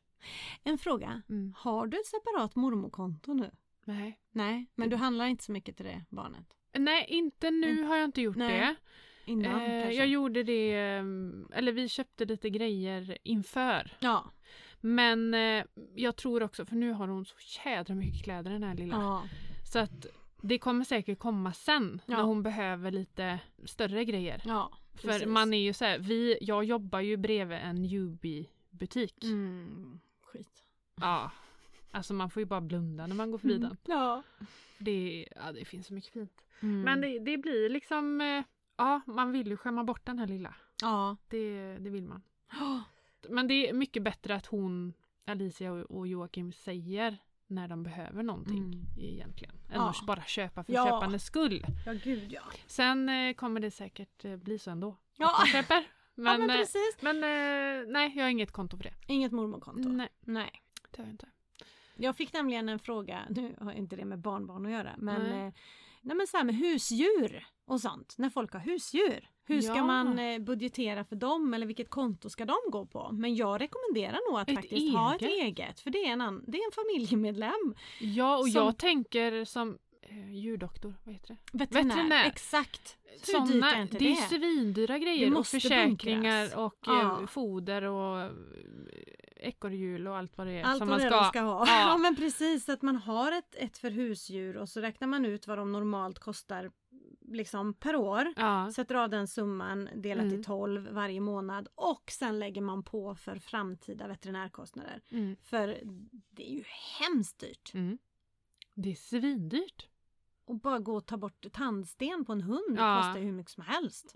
[0.64, 1.22] En fråga.
[1.28, 1.54] Mm.
[1.58, 3.50] Har du ett separat mormokonto nu?
[3.84, 4.18] Nej.
[4.32, 6.46] Nej, men du handlar inte så mycket till det barnet?
[6.78, 7.84] Nej, inte nu Mm.
[7.88, 8.74] har jag inte gjort Nej, det.
[9.24, 9.92] Innan Eh, kanske?
[9.94, 11.04] jag gjorde det, eh,
[11.58, 13.96] eller vi köpte lite grejer inför.
[14.00, 14.24] Ja.
[14.80, 15.64] Men eh,
[15.94, 18.94] jag tror också, för nu har hon så jädra mycket kläder den här lilla.
[18.96, 19.24] ja.
[19.72, 20.06] Så att
[20.42, 22.16] det kommer säkert komma sen Ja.
[22.16, 24.42] när hon behöver lite större grejer.
[24.44, 29.24] Ja, För man är ju så här, vi, jag jobbar ju bredvid en Jubi-butik.
[29.24, 30.62] Mm, skit.
[31.00, 31.30] Ja.
[31.94, 33.76] Alltså man får ju bara blunda när man går förbi den.
[33.86, 34.22] Ja.
[34.78, 36.44] Det, ja, det finns så mycket fint.
[36.60, 36.80] Mm.
[36.82, 38.42] Men det, det blir liksom, eh,
[38.76, 40.54] ja man vill ju skämma bort den här lilla.
[40.82, 41.16] Ja.
[41.28, 42.22] Det, det vill man.
[43.28, 44.92] Men det är mycket bättre att hon,
[45.24, 48.86] Alicia och, Joakim säger när de behöver någonting Mm.
[48.98, 49.54] egentligen.
[49.70, 49.90] Än Ja.
[49.90, 50.84] att bara köpa för Ja.
[50.86, 51.66] köpandets skull.
[51.86, 52.42] Ja, gud ja.
[52.66, 54.96] Sen eh, kommer det säkert eh, bli så ändå.
[55.16, 55.26] Ja.
[55.32, 55.86] Att man köper.
[56.14, 56.96] Men, ja, men eh, precis.
[57.00, 58.94] men eh, nej, jag har inget konto för det.
[59.06, 59.88] Inget mormorkonto?
[59.88, 60.62] Nej, Nej.
[60.90, 61.28] det har jag inte.
[62.02, 65.46] Jag fick nämligen en fråga, nu har inte det med barnbarn att göra, men, Nej.
[65.46, 65.52] eh,
[66.00, 69.28] nej, men så här med husdjur och sånt, när folk har husdjur.
[69.44, 69.86] Hur ska Ja.
[69.86, 73.08] man eh, budgetera för dem eller vilket konto ska de gå på?
[73.12, 75.42] Men jag rekommenderar nog att Ett faktiskt ha ett eget.
[75.42, 77.74] eget för det är en, an- det är en familjemedlem.
[78.00, 81.58] Ja, och Som- jag tänker som eh, djurdoktor, vad heter det?
[81.58, 81.88] Veterinär.
[81.94, 82.24] Veterinär.
[82.26, 82.98] Exakt.
[83.26, 84.10] Hur Såna, dyrt är inte det det?
[84.12, 86.54] är svindyra grejer och försäkringar bunkras.
[86.66, 87.20] och Ja.
[87.20, 88.30] eh, foder och
[89.42, 91.24] ekorrhjul och allt vad det är Allt som man ska.
[91.24, 91.66] ska ha.
[91.66, 91.80] Ja.
[91.90, 91.96] Ja.
[91.98, 95.58] men precis, att man har ett, ett för husdjur och så räknar man ut vad
[95.58, 96.70] de normalt kostar
[97.20, 98.32] liksom per år.
[98.36, 98.70] Ja.
[98.74, 100.40] Sätter av den summan delat Mm.
[100.40, 105.00] i 12 varje månad och sen lägger man på för framtida veterinärkostnader.
[105.10, 105.36] Mm.
[105.42, 105.80] För
[106.30, 106.64] det är ju
[107.00, 107.74] hemskt dyrt.
[107.74, 107.98] Mm.
[108.74, 109.88] Det är svindyrt.
[110.44, 112.96] Och bara gå och ta bort tandsten på en hund Ja.
[113.02, 114.14] kostar ju hur mycket som helst.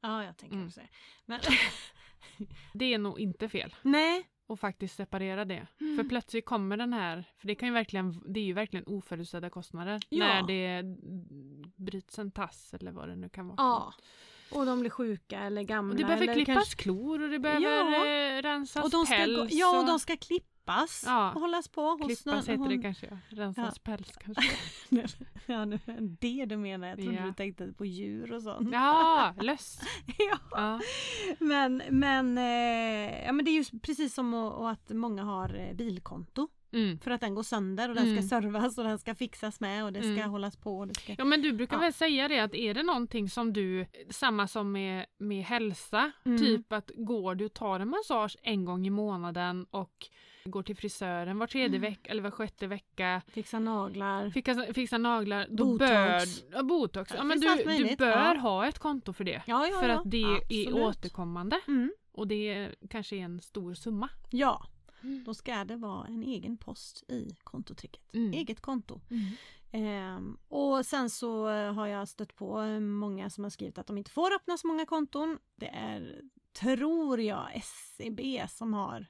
[0.00, 0.66] Ja, jag tänker Mm.
[0.68, 0.88] också det.
[1.26, 1.40] Men
[2.74, 4.26] Det är nog inte fel nej.
[4.48, 5.66] Att faktiskt separera det.
[5.80, 5.96] Mm.
[5.96, 9.50] För plötsligt kommer den här, för det kan ju verkligen, det är ju verkligen oförutsedda
[9.50, 10.00] kostnader.
[10.08, 10.26] Ja.
[10.26, 10.82] När det
[11.76, 13.56] bryts en tass eller vad det nu kan vara.
[13.58, 13.92] Ja.
[14.52, 15.92] Och de blir sjuka eller gamla.
[15.92, 18.06] Och det behöver klippas kanske- klor och det behöver Ja.
[18.38, 19.36] eh, rensas och de ska päls.
[19.38, 20.16] gå, ja, och de ska
[20.66, 21.32] klippas Ja.
[21.32, 21.80] och hållas på.
[21.90, 23.18] hos Klippas heter det hon- kanske, ja.
[23.28, 24.42] rensas päls kanske.
[25.46, 26.88] ja, nu det det du menar.
[26.88, 27.22] Jag trodde Ja.
[27.26, 28.68] du tänkte på djur och sånt.
[28.72, 29.80] Ja, löss.
[30.18, 30.38] ja.
[30.50, 30.80] Ja.
[31.38, 36.48] Men, men, eh, ja, men det är ju precis som att många har eh, bilkonto.
[36.72, 36.98] Mm.
[36.98, 38.22] För att den går sönder och den Mm.
[38.22, 40.30] ska servas och den ska fixas med och det ska Mm.
[40.30, 40.78] hållas på.
[40.78, 41.14] Och det ska...
[41.18, 41.80] Ja men du brukar Ja.
[41.80, 46.38] väl säga det att är det någonting som du, samma som med, med hälsa, Mm.
[46.38, 50.08] typ att går du och tar en massage en gång i månaden och
[50.46, 51.80] går till frisören var tredje Mm.
[51.90, 54.30] vecka eller var sjätte vecka, Fixa naglar.
[54.30, 55.78] fixa, fixa naglar, då Botox.
[55.78, 56.22] bör,
[56.56, 57.12] ja, botox.
[57.16, 58.40] Ja, men du, du bör ja.
[58.40, 59.42] ha ett konto för det.
[59.46, 60.74] Ja, ja, för att det är Absolut.
[60.74, 61.92] återkommande Mm.
[62.12, 64.08] och det är kanske är en stor summa.
[64.30, 64.66] Ja,
[65.26, 68.14] då ska det vara en egen post i kontotricket.
[68.14, 68.32] Mm.
[68.32, 69.00] Eget konto.
[69.72, 73.86] Ehm, och sen så eh, har jag stött på eh, många som har skrivit att
[73.86, 75.38] de inte får öppna så många konton.
[75.56, 76.20] Det är,
[76.60, 77.62] tror jag,
[77.96, 79.06] SEB som har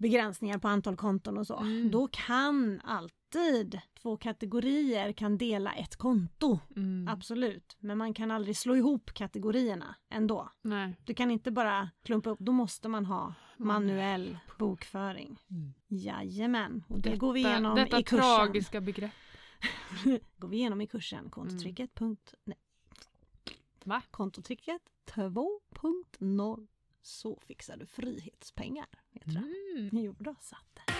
[0.00, 1.56] begränsningar på antal konton och så.
[1.56, 1.90] Mm.
[1.90, 6.58] Då kan alltid två kategorier kan dela ett konto.
[6.76, 7.08] Mm.
[7.08, 7.76] Absolut.
[7.80, 10.50] Men man kan aldrig slå ihop kategorierna ändå.
[10.62, 10.96] Nej.
[11.04, 15.38] Du kan inte bara klumpa upp, då måste man ha manuell bokföring.
[15.50, 15.72] Mm.
[15.88, 18.18] Jajamän, och det Detta- går vi igenom Detta i kursen.
[18.24, 19.10] tragiska begrepp.
[20.38, 21.94] går vi igenom i kursen kontotricket.
[21.94, 22.58] Punkt, nej.
[23.84, 24.02] Va?
[24.10, 24.82] Kontotricket
[25.14, 26.66] 2.0
[27.02, 28.86] så fixar du frihetspengar.
[29.10, 29.30] Heter.
[29.30, 29.90] Mm.
[29.92, 30.92] Jo då, satt det.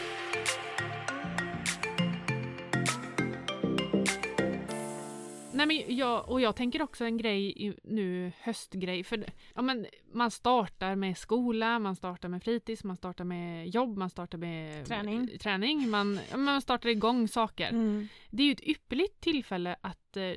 [5.52, 9.04] Nej, men jag, och jag tänker också en grej nu, höstgrej.
[9.04, 9.24] För,
[9.54, 14.10] ja, men man startar med skola, man startar med fritids, man startar med jobb, man
[14.10, 15.38] startar med Träning.
[15.38, 17.68] träning man, man startar igång saker.
[17.68, 18.08] Mm.
[18.30, 20.32] Det är ju ett ypperligt tillfälle att eh,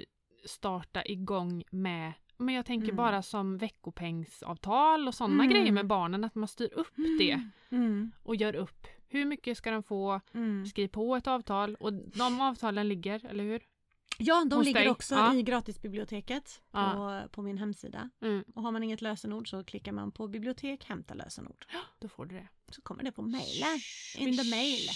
[0.46, 2.96] starta igång med men jag tänker Mm.
[2.96, 5.50] bara som veckopengsavtal och sådana Mm.
[5.50, 8.12] grejer med barnen, att man styr upp det Mm.
[8.24, 8.88] och gör upp.
[9.08, 10.22] Hur mycket ska de få?
[10.34, 10.66] Mm.
[10.66, 13.62] Skriv på ett avtal och de avtalen ligger, eller hur?
[14.18, 14.90] Ja, de Hos ligger dig.
[14.90, 15.34] också Ja.
[15.36, 16.92] i gratisbiblioteket Ja.
[16.94, 18.10] på, på min hemsida.
[18.22, 18.44] Mm.
[18.56, 21.66] Och har man inget lösenord så klickar man på bibliotek, hämta lösenord.
[22.04, 22.48] Då får du det.
[22.72, 23.80] Så kommer det på mejlen.
[24.18, 24.90] In the mail.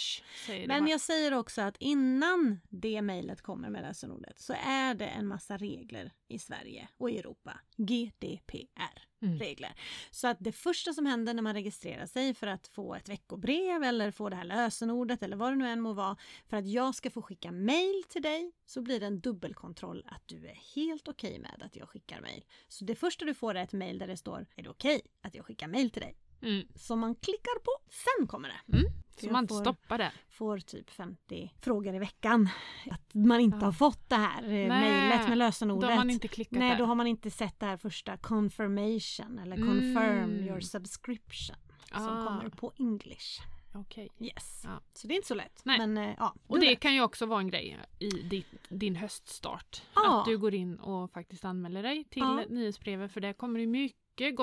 [0.68, 5.28] Men jag säger också att innan det mejlet kommer med lösenordet så är det en
[5.28, 7.60] massa regler i Sverige och i Europa.
[7.76, 9.68] GDPR-regler.
[9.68, 9.78] Mm.
[10.12, 13.84] Så att det första som händer när man registrerar sig för att få ett veckobrev
[13.84, 16.96] eller få det här lösenordet eller vad det nu än må vara för att jag
[16.96, 21.08] ska få skicka mejl till dig så blir det en dubbelkontroll att du är helt
[21.08, 22.46] okej med att jag skickar mejl.
[22.68, 25.36] Så det första du får är ett mejl där det står är det okej att
[25.36, 26.16] jag skickar mejl till dig?
[26.42, 26.68] Mm.
[26.76, 28.78] Som man klickar på, sen kommer det.
[28.78, 28.92] Mm.
[29.20, 30.14] Så man inte får- stoppar där.
[30.30, 32.50] får typ 50 frågor i veckan.
[32.92, 33.66] Att man inte Ja.
[33.66, 35.90] har fått det här eh, Nej, mejlet med Då lösenordet.
[35.90, 36.78] har man inte klickat Nej, där.
[36.78, 39.68] då har man inte sett det här första confirmation eller Mm.
[39.68, 41.56] confirm your subscription
[41.94, 42.28] som Ah.
[42.28, 43.42] kommer på English.
[43.76, 44.10] Okej.
[44.20, 44.62] Yes.
[44.64, 44.82] Ja.
[44.94, 45.62] Så det är inte så lätt.
[45.66, 45.78] Nej.
[45.88, 46.80] Men eh, ja, Och det vet.
[46.80, 49.82] kan ju också vara en grej i ditt, din höststart.
[49.96, 50.20] Ja.
[50.20, 52.44] Att du går in och faktiskt anmäler dig till Ja.
[52.50, 54.36] nyhetsbrevet för där kommer det mycket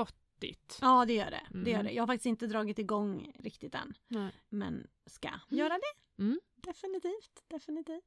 [0.49, 0.79] gottigt.
[0.81, 1.43] Ja, det gör det.
[1.51, 1.87] det gör Mm.
[1.87, 1.93] det.
[1.93, 3.95] Jag har faktiskt inte dragit igång riktigt än.
[4.09, 4.31] Nej.
[4.49, 6.23] Men ska göra det.
[6.23, 6.41] Mm.
[6.57, 8.05] Definitivt, definitivt.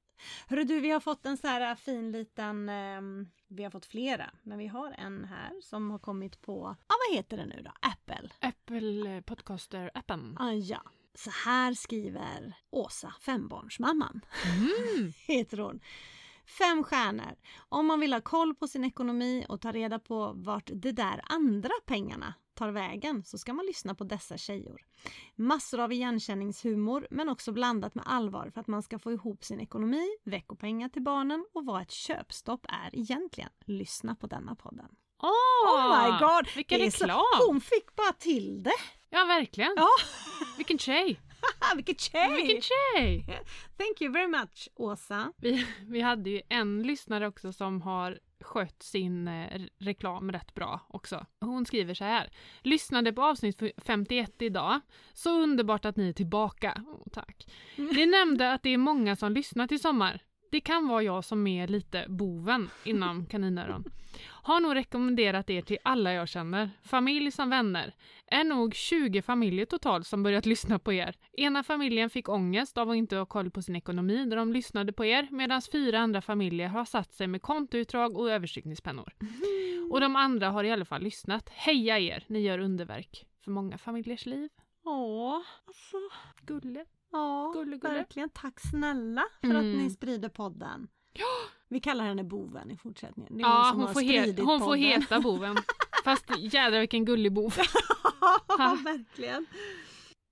[0.47, 4.31] Hörru du, vi har fått en så här fin liten, ehm, vi har fått flera,
[4.43, 7.71] men vi har en här som har kommit på, ja vad heter det nu då?
[7.81, 8.29] Apple.
[8.39, 10.35] Apple Podcaster-appen.
[10.39, 10.81] Ah, ja.
[11.13, 15.13] Så här skriver Åsa, fembarnsmamman, Mm.
[15.27, 15.79] heter hon.
[16.47, 17.35] Fem stjärnor.
[17.69, 21.21] Om man vill ha koll på sin ekonomi och ta reda på vart de där
[21.23, 24.81] andra pengarna tar vägen så ska man lyssna på dessa tjejor.
[25.35, 29.59] Massor av igenkänningshumor men också blandat med allvar för att man ska få ihop sin
[29.59, 33.49] ekonomi, veckopengar till barnen och vad ett köpstopp är egentligen.
[33.65, 34.87] Lyssna på denna podden.
[35.23, 35.29] Åh!
[35.75, 36.55] Oh my god!
[36.55, 37.21] Vilken reklam!
[37.47, 38.71] Hon fick bara till det!
[39.09, 39.73] Ja, verkligen.
[39.75, 39.87] Ja.
[40.57, 41.19] Vilken tjej!
[41.75, 42.35] Vilken tjej!
[42.35, 43.25] Vilken tjej!
[43.77, 45.33] Thank you very much Åsa.
[45.37, 50.81] Vi, vi hade ju en lyssnare också som har skött sin eh, reklam rätt bra
[50.87, 51.25] också.
[51.39, 52.29] Hon skriver så här.
[52.61, 54.79] Lyssnade på avsnitt 51 idag.
[55.13, 56.83] Så underbart att ni är tillbaka.
[56.87, 57.47] Åh, tack.
[57.75, 60.21] Ni nämnde att det är många som lyssnat i sommar.
[60.51, 63.83] Det kan vara jag som är lite boven inom kaninöron.
[64.25, 67.95] Har nog rekommenderat er till alla jag känner, familj som vänner.
[68.27, 71.15] Är nog 20 familjer totalt som börjat lyssna på er.
[71.33, 74.93] Ena familjen fick ångest av att inte ha koll på sin ekonomi när de lyssnade
[74.93, 79.13] på er, medan fyra andra familjer har satt sig med kontoutdrag och överstrykningspennor.
[79.91, 81.49] Och de andra har i alla fall lyssnat.
[81.49, 84.49] Heja er, ni gör underverk för många familjers liv.
[84.85, 85.97] Åh, alltså.
[86.41, 86.85] Gulle.
[87.11, 87.93] Ja, Gulle, gulle.
[87.93, 88.29] verkligen.
[88.29, 89.57] Tack snälla för Mm.
[89.57, 90.87] att ni sprider podden.
[91.69, 93.39] Vi kallar henne boven i fortsättningen.
[93.39, 95.57] Ja, som hon, har får, he- hon får heta boven.
[96.03, 97.53] Fast jädrar vilken gullig bov.
[98.47, 99.45] ja, verkligen.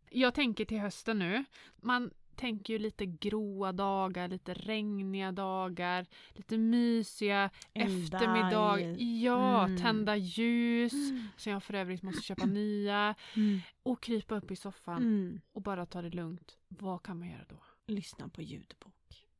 [0.09, 1.45] Jag tänker till hösten nu.
[1.81, 8.79] Man tänker ju lite gråa dagar, lite regniga dagar, lite mysiga Elda eftermiddag.
[9.23, 9.77] Ja, Mm.
[9.81, 10.93] tända ljus.
[11.37, 13.15] Så jag för övrigt måste köpa nya.
[13.35, 13.59] Mm.
[13.83, 15.41] Och krypa upp i soffan Mm.
[15.53, 16.57] och bara ta det lugnt.
[16.67, 17.63] Vad kan man göra då?
[17.87, 18.93] Lyssna på ljudbok.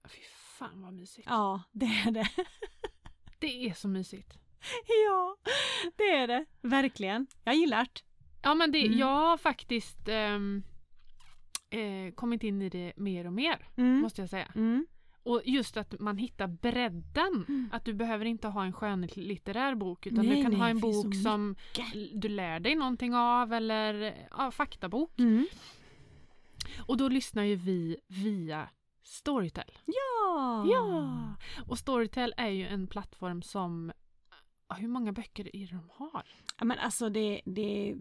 [0.10, 0.22] Fy
[0.58, 1.28] fan vad mysigt.
[1.30, 2.28] Ja, det är det.
[3.40, 4.34] Det är så mysigt.
[5.08, 5.38] ja,
[5.98, 6.46] det är det.
[6.62, 7.28] Verkligen.
[7.44, 8.02] Jag gillar det.
[8.44, 8.98] Ja men det, Mm.
[9.00, 10.64] jag faktiskt ehm,
[11.80, 13.68] eh, kommit in i det mer och mer.
[13.76, 14.00] Mm.
[14.00, 14.52] Måste jag säga.
[14.56, 14.86] Mm.
[15.24, 17.46] Och just att man hittar bredden.
[17.48, 17.70] Mm.
[17.72, 20.80] Att du behöver inte ha en skönlitterär bok utan Nej, du kan nej, ha en
[20.80, 21.56] bok som
[22.14, 25.20] du lär dig någonting av eller ja, faktabok.
[25.20, 25.48] Mm.
[26.78, 28.70] Och då lyssnar ju vi via
[29.04, 29.72] Storytel.
[29.86, 30.66] Ja.
[30.68, 31.36] Ja!
[31.68, 33.92] Och Storytel är ju en plattform som
[34.70, 36.24] hur många böcker är det de har?
[36.60, 37.96] Ja, men alltså det, det är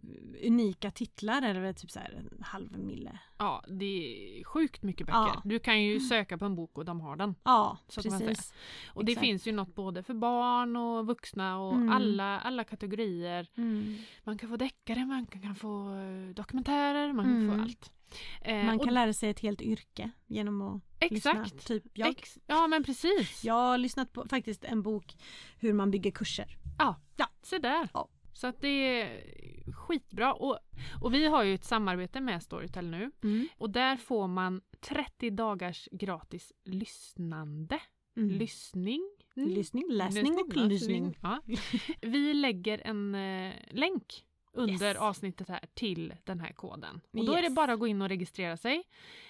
[0.47, 3.19] unika titlar väl typ så här halv mille.
[3.39, 3.85] Ja, det
[4.41, 5.19] är sjukt mycket böcker.
[5.19, 5.43] Ja.
[5.45, 7.35] Du kan ju söka på en bok och de har den.
[7.43, 8.53] Ja, Så precis.
[8.89, 9.27] Och det Exakt.
[9.27, 11.89] finns ju något både för barn och vuxna och Mm.
[11.93, 13.47] alla, alla kategorier.
[13.57, 13.97] Mm.
[14.25, 17.57] Man kan få deckare, man kan, kan få eh, dokumentärer, man kan Mm.
[17.57, 17.93] få allt.
[18.41, 21.45] Eh, Man och- kan lära sig ett helt yrke genom att Exakt.
[21.55, 21.59] lyssna.
[21.59, 22.09] Typ jag.
[22.09, 23.45] Ex- ja men precis.
[23.45, 25.15] Jag har lyssnat på faktiskt en bok
[25.59, 26.57] hur man bygger kurser.
[26.79, 27.27] Ja, Ja.
[27.43, 27.89] se där.
[27.95, 28.09] Ja.
[28.33, 30.35] Så att det är skitbra.
[30.35, 30.59] Och,
[31.03, 33.11] och vi har ju ett samarbete med Storytel nu.
[33.23, 33.49] Mm.
[33.59, 37.81] Och där får man 30 dagars gratis lyssnande.
[38.17, 38.29] Mm.
[38.39, 39.11] Lyssning.
[39.37, 41.19] Lyssning, läsning och lyssning.
[41.23, 41.41] Ja.
[42.01, 44.25] Vi lägger en eh, länk
[44.55, 44.97] under Yes.
[44.97, 47.01] avsnittet här till den här koden.
[47.13, 47.55] Och då är det Yes.
[47.55, 48.83] bara att gå in och registrera sig.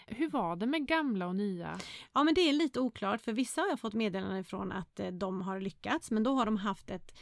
[0.06, 1.78] Hur var det med gamla och nya?
[2.12, 5.06] Ja men det är lite oklart för vissa har jag fått meddelanden ifrån att eh,
[5.08, 7.14] de har lyckats men då har de haft ett,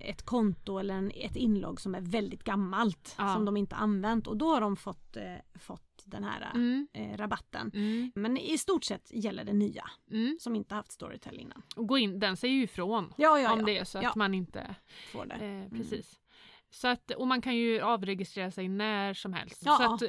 [0.00, 3.34] ett konto eller en, ett inlogg som är väldigt gammalt Ja.
[3.34, 5.22] som de inte använt och då har de fått, eh,
[5.60, 6.88] fått den här Mm.
[6.92, 7.70] eh, rabatten.
[7.74, 8.12] Mm.
[8.14, 10.36] Men i stort sett gäller det nya Mm.
[10.40, 11.62] som inte haft Storytel innan.
[11.76, 13.66] Och gå in, den säger ju ifrån Ja, ja, om ja.
[13.66, 14.74] det är så att man inte...
[15.12, 15.34] Får det.
[15.34, 16.19] Eh, precis.
[16.70, 19.62] Så att, och man kan ju avregistrera sig när som helst.
[19.64, 19.76] Ja.
[19.76, 20.08] Så att, eh,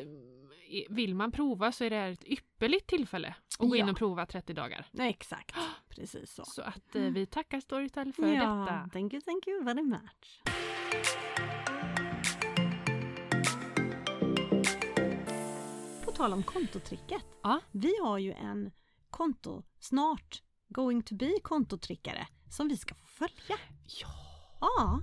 [0.90, 3.92] vill man prova så är det här ett ypperligt tillfälle att gå in Ja.
[3.92, 4.86] och prova 30 dagar.
[5.00, 5.56] Exakt,
[5.90, 6.44] precis så.
[6.46, 8.90] Så att eh, vi tackar Storytel för ja, detta.
[8.94, 10.42] thank you, thank you very much.
[16.06, 17.22] På tal om kontotricket.
[17.44, 17.60] Ja.
[17.72, 18.72] Vi har ju en
[19.10, 23.58] konto, snart going to be kontotrickare som vi ska få följa.
[24.02, 24.08] Ja.
[24.62, 25.00] Ja,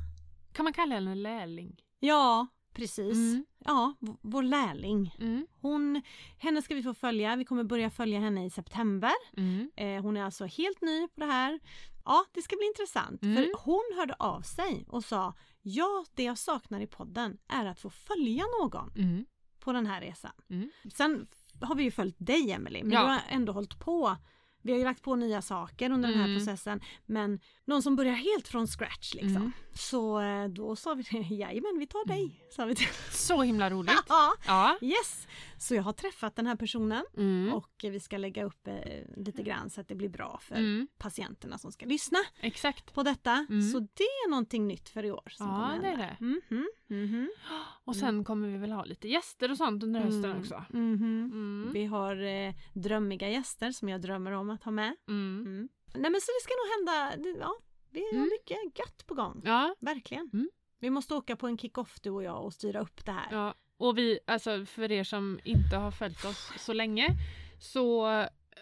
[0.58, 1.76] Kan man kalla henne lärling?
[2.00, 3.16] ja precis.
[3.16, 3.44] Mm.
[3.64, 5.14] Ja, vår lärling.
[5.20, 5.46] Mm.
[5.60, 6.02] Hon,
[6.38, 7.36] henne ska vi få följa.
[7.36, 9.12] Vi kommer börja följa henne i september.
[9.36, 9.70] Mm.
[9.76, 11.60] Eh, hon är alltså helt ny på det här.
[12.04, 13.22] Ja, det ska bli intressant.
[13.22, 13.36] Mm.
[13.36, 17.80] För hon hörde av sig och sa Ja, det jag saknar i podden är att
[17.80, 19.26] få följa någon Mm.
[19.60, 20.32] på den här resan.
[20.50, 20.70] Mm.
[20.94, 21.26] Sen
[21.60, 23.00] har vi ju följt dig Emelie, men Ja.
[23.00, 24.16] du har ändå hållit på.
[24.62, 26.80] Vi har ju lagt på nya saker under den här processen.
[27.06, 29.36] Men någon som börjar helt från scratch liksom.
[29.36, 29.52] Mm.
[29.74, 32.40] Så eh, då sa vi det, jajamän vi tar dig.
[32.50, 32.86] Sa vi till.
[33.12, 34.02] Så himla roligt.
[34.08, 34.78] ja, Ja.
[34.82, 35.26] yes!
[35.58, 37.52] Så jag har träffat den här personen Mm.
[37.54, 38.74] och vi ska lägga upp eh,
[39.16, 40.88] lite grann så att det blir bra för Mm.
[40.98, 42.94] patienterna som ska lyssna Exakt.
[42.94, 43.46] på detta.
[43.50, 43.62] Mm.
[43.62, 45.28] Så det är någonting nytt för i år.
[45.30, 46.16] Som Ja, det är det.
[46.20, 47.30] Mhm, mhm,
[47.84, 50.64] Och sen kommer vi väl ha lite gäster och sånt under hösten mm, också.
[50.70, 51.30] mhm.
[51.32, 51.70] Mm.
[51.72, 54.96] Vi har eh, drömmiga gäster som jag drömmer om att ha med.
[55.94, 57.54] Nej men så det ska nog hända, det- ja,
[57.90, 58.28] vi har Mm.
[58.30, 59.42] mycket gött på gång.
[59.44, 60.30] Ja, Verkligen.
[60.32, 60.48] Mm.
[60.80, 63.26] Vi måste åka på en kick-off du och jag och styra upp det här.
[63.30, 63.54] ja.
[63.76, 67.08] Och vi, alltså för er som inte har följt oss så länge
[67.60, 68.06] så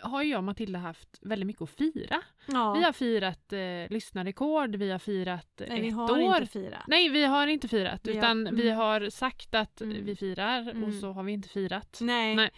[0.03, 2.22] har jag och Matilda haft väldigt mycket att fira.
[2.47, 2.74] Ja.
[2.74, 6.18] Vi har firat eh, lyssnarrekord, vi har firat Nej, vi ett har år.
[6.41, 6.85] inte firat.
[6.89, 8.77] Nej, vi har inte firat Vi har- utan vi mm.
[8.77, 10.05] har sagt att Mm.
[10.05, 11.01] vi firar och Mm.
[11.01, 11.99] så har vi inte firat.
[12.01, 12.35] Nej.
[12.35, 12.51] Nej.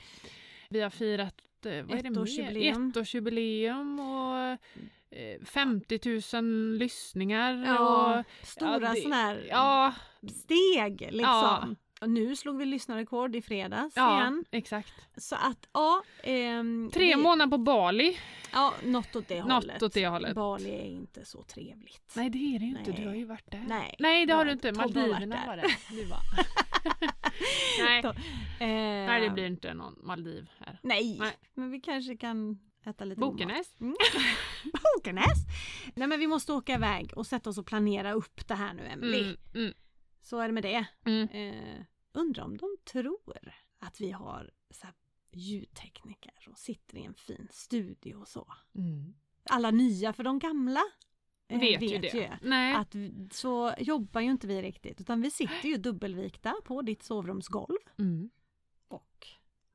[0.71, 2.07] Vi har firat vad mer?
[2.07, 2.89] Ettårsjubileum.
[2.97, 4.39] Ettårsjubileum och
[5.19, 7.65] eh, 50 000 lyssningar.
[7.67, 9.95] Ja, Och, stora ja, det- sådana här ja,
[10.43, 11.21] steg liksom.
[11.23, 11.69] Ja.
[12.01, 14.45] Och nu slog vi lyssnarrekord i fredags ja igen.
[14.51, 14.93] exakt.
[15.17, 16.03] Så att ja.
[16.23, 18.19] ehm, Tre vi- månader på Bali.
[18.53, 19.83] Ja, något åt det Något hållet.
[19.83, 20.35] åt det hållet.
[20.35, 22.13] Bali är inte så trevligt.
[22.17, 23.65] Nej det är det ju inte, du har ju varit där.
[23.69, 24.73] Nej, Nej det har du inte.
[24.73, 25.69] Maldiverna var det.
[25.91, 26.19] Du var.
[27.81, 28.05] Nej.
[28.05, 28.17] Eh,
[29.07, 30.79] Nej det blir inte någon Maldiv här.
[30.83, 31.37] Nej, Nej.
[31.55, 33.21] men vi kanske kan äta lite.
[33.21, 33.75] Bokenäs?
[34.95, 35.39] Bokenäs!
[35.95, 38.83] Nej men vi måste åka iväg och sätta oss och planera upp det här nu
[38.87, 39.21] Emelie.
[39.23, 39.73] Mm, mm,
[40.21, 40.85] Så är det med det.
[41.07, 41.29] mm.
[41.29, 44.95] Eh, undrar om de tror att vi har så här,
[45.33, 48.53] ljudtekniker och sitter i en fin studio och så.
[48.75, 49.15] Mm.
[49.51, 50.83] Alla nya, för de gamla
[51.49, 52.39] eh, Vet, ju det.
[52.43, 52.75] Nej.
[52.75, 52.95] att
[53.33, 58.31] så jobbar ju inte vi riktigt utan vi sitter ju dubbelvikta på ditt sovrumsgolv Mm.
[58.89, 59.27] och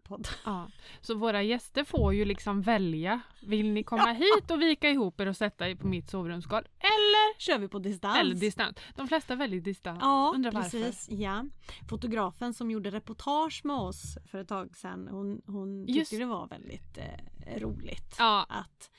[0.03, 0.27] podd.
[0.45, 0.67] Ja.
[1.01, 3.21] Så våra gäster får ju liksom välja.
[3.41, 6.63] Vill ni komma hit och vika ihop er och sätta er på mitt sovrumsgolv?
[6.79, 8.17] Eller, Kör vi på distans.
[8.17, 8.77] eller distans.
[8.95, 9.99] De flesta väljer distans.
[10.01, 10.69] Ja, Undrar varför.
[10.69, 11.09] precis.
[11.19, 11.45] Ja.
[11.89, 16.25] Fotografen som gjorde reportage med oss för ett tag sedan, hon, hon tyckte Just- det
[16.25, 18.15] var väldigt eh, roligt.
[18.19, 18.89] Ja, Att,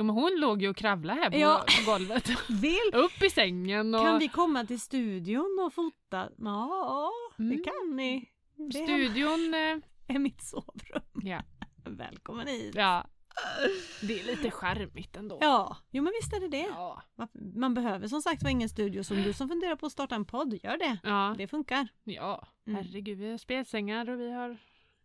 [0.00, 1.64] jo, men hon låg ju och kravlade här på Ja.
[1.86, 2.28] golvet.
[2.48, 6.28] vill, Upp i sängen och kan vi komma till studion och fota?
[6.38, 7.64] Ja, det Mm.
[7.64, 8.28] kan ni.
[8.56, 9.54] Det studion.
[9.54, 9.76] eh,
[10.14, 11.02] är mitt sovrum.
[11.22, 11.42] Ja.
[11.84, 12.74] Välkommen hit.
[12.74, 13.06] ja,
[14.02, 15.38] det är lite charmigt ändå.
[15.40, 16.66] Ja, jo men visst är det det.
[16.76, 17.02] Ja.
[17.56, 19.02] Man behöver som sagt var ingen studio.
[19.04, 20.98] Som du som funderar på att starta en podd, gör det.
[21.02, 21.88] Ja, Det funkar.
[22.04, 22.46] ja.
[22.66, 22.76] Mm.
[22.84, 24.56] herregud vi har spelsängar och vi har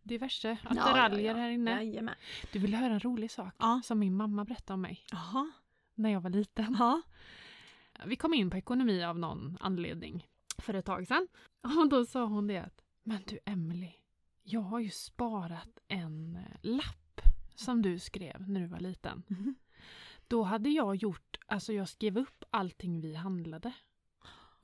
[0.06, 1.42] diverse attiraljer ja, ja.
[1.42, 1.70] här inne.
[1.70, 2.14] Jajamän.
[2.52, 3.54] Du vill höra en rolig sak
[3.84, 5.52] som min mamma berättade om mig Jaha.
[5.94, 6.76] när jag var liten.
[6.78, 7.02] Ja.
[8.04, 10.26] Vi kom in på ekonomi av någon anledning
[10.58, 11.28] för ett tag sedan.
[11.60, 13.92] Och då sa hon det att Men du Emily,
[14.42, 17.20] jag har ju sparat en eh, lapp
[17.54, 19.22] som du skrev när du var liten.
[19.26, 19.54] Mhm.
[20.28, 23.72] Då hade jag gjort, alltså jag skrev upp allting vi handlade.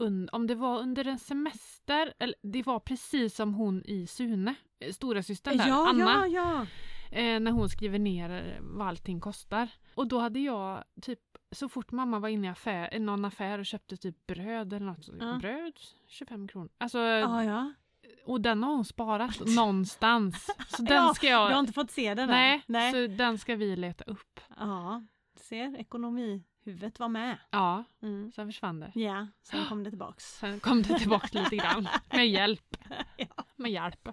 [0.02, 4.54] Un, om det var under en semester, eller det var precis som hon i Sune,
[4.80, 6.66] eh, stora systern där, Ja, Anna, ja, ja.
[7.18, 9.68] eh, när hon skriver ner eh, vad allting kostar.
[9.94, 11.20] Och då hade jag typ,
[11.54, 14.86] så fort mamma var inne i affär, i någon affär och köpte typ bröd eller
[14.86, 15.72] något, så, bröd
[16.08, 16.68] 25 kronor.
[16.78, 17.72] Alltså, Ja, ja.
[18.26, 20.50] och den har hon sparat någonstans.
[20.68, 22.92] Så den Ja, ska jag, Du har inte fått se den nej, Nej.
[22.92, 24.40] så den ska vi leta upp.
[24.58, 25.02] Ja,
[25.36, 25.80] ser
[26.62, 27.38] ekonomihuvudet var med.
[27.50, 28.32] Ja, Mm.
[28.32, 28.92] sen försvann det.
[28.94, 30.24] Ja, sen kom det tillbaks.
[30.38, 31.88] Sen kom det tillbaka lite grann.
[32.12, 32.76] Med hjälp.
[33.16, 33.44] Ja.
[33.56, 34.08] Med hjälp.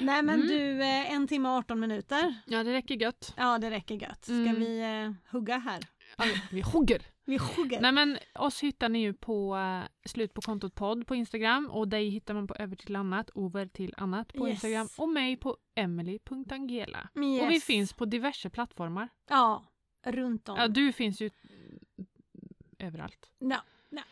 [0.00, 0.46] Nej men Mm.
[0.48, 2.34] du, eh, en timme och 18 minuter.
[2.46, 3.34] Ja, det räcker gött.
[3.36, 4.24] Ja, det räcker gött.
[4.24, 4.54] Ska Mm.
[4.54, 5.80] vi eh, hugga här?
[6.18, 7.02] Ja, vi hugger.
[7.24, 7.80] Vi hugger.
[7.80, 11.88] Nej men oss hittar ni ju på uh, slut på kontot podd på Instagram och
[11.88, 14.52] dig hittar man på över till annat, over till annat på Yes.
[14.54, 17.08] Instagram och mig på emily.angela.
[17.16, 17.42] Yes.
[17.42, 19.08] Och vi finns på diverse plattformar.
[19.28, 19.64] Ja,
[20.06, 20.56] runt om.
[20.58, 21.30] Ja, du finns ju
[22.78, 23.30] överallt.
[23.38, 23.60] Ja.
[23.90, 24.02] ja.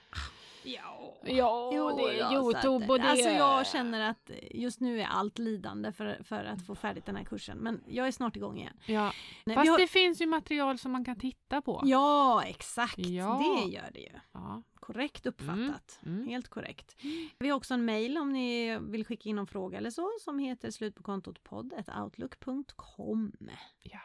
[0.67, 1.15] Ja.
[1.27, 5.07] Ja, Jo, det är ja, Youtube och det Alltså jag känner att just nu är
[5.07, 7.59] allt lidande för, för att få färdigt den här kursen.
[7.59, 8.77] Men jag är snart igång igen.
[8.87, 9.13] Ja.
[9.47, 11.81] Nej, Fast har- det finns ju material som man kan titta på.
[11.85, 12.99] Ja, exakt.
[12.99, 13.61] Ja.
[13.65, 14.13] Det gör det ju.
[14.33, 14.63] Ja.
[14.75, 16.01] Korrekt uppfattat.
[16.07, 16.27] Mm.
[16.29, 16.97] Helt korrekt.
[17.39, 20.39] Vi har också en mail om ni vill skicka in någon fråga eller så som
[20.39, 23.33] heter slut på kontot podd.outlook.com.
[23.81, 24.01] Ja.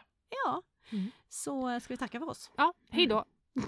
[0.46, 0.62] Ja,
[0.92, 1.12] Mm.
[1.30, 2.52] Så ska vi tacka för oss.
[2.56, 2.74] Ja, mm.
[2.90, 3.26] hej då!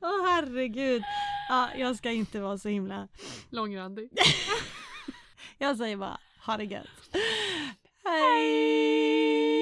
[0.00, 1.02] Åh oh, herregud!
[1.48, 3.08] Ja, jag ska inte vara så himla...
[3.50, 4.10] Långrandig.
[5.58, 7.16] jag säger bara, ha det gött.
[8.04, 9.57] Hej!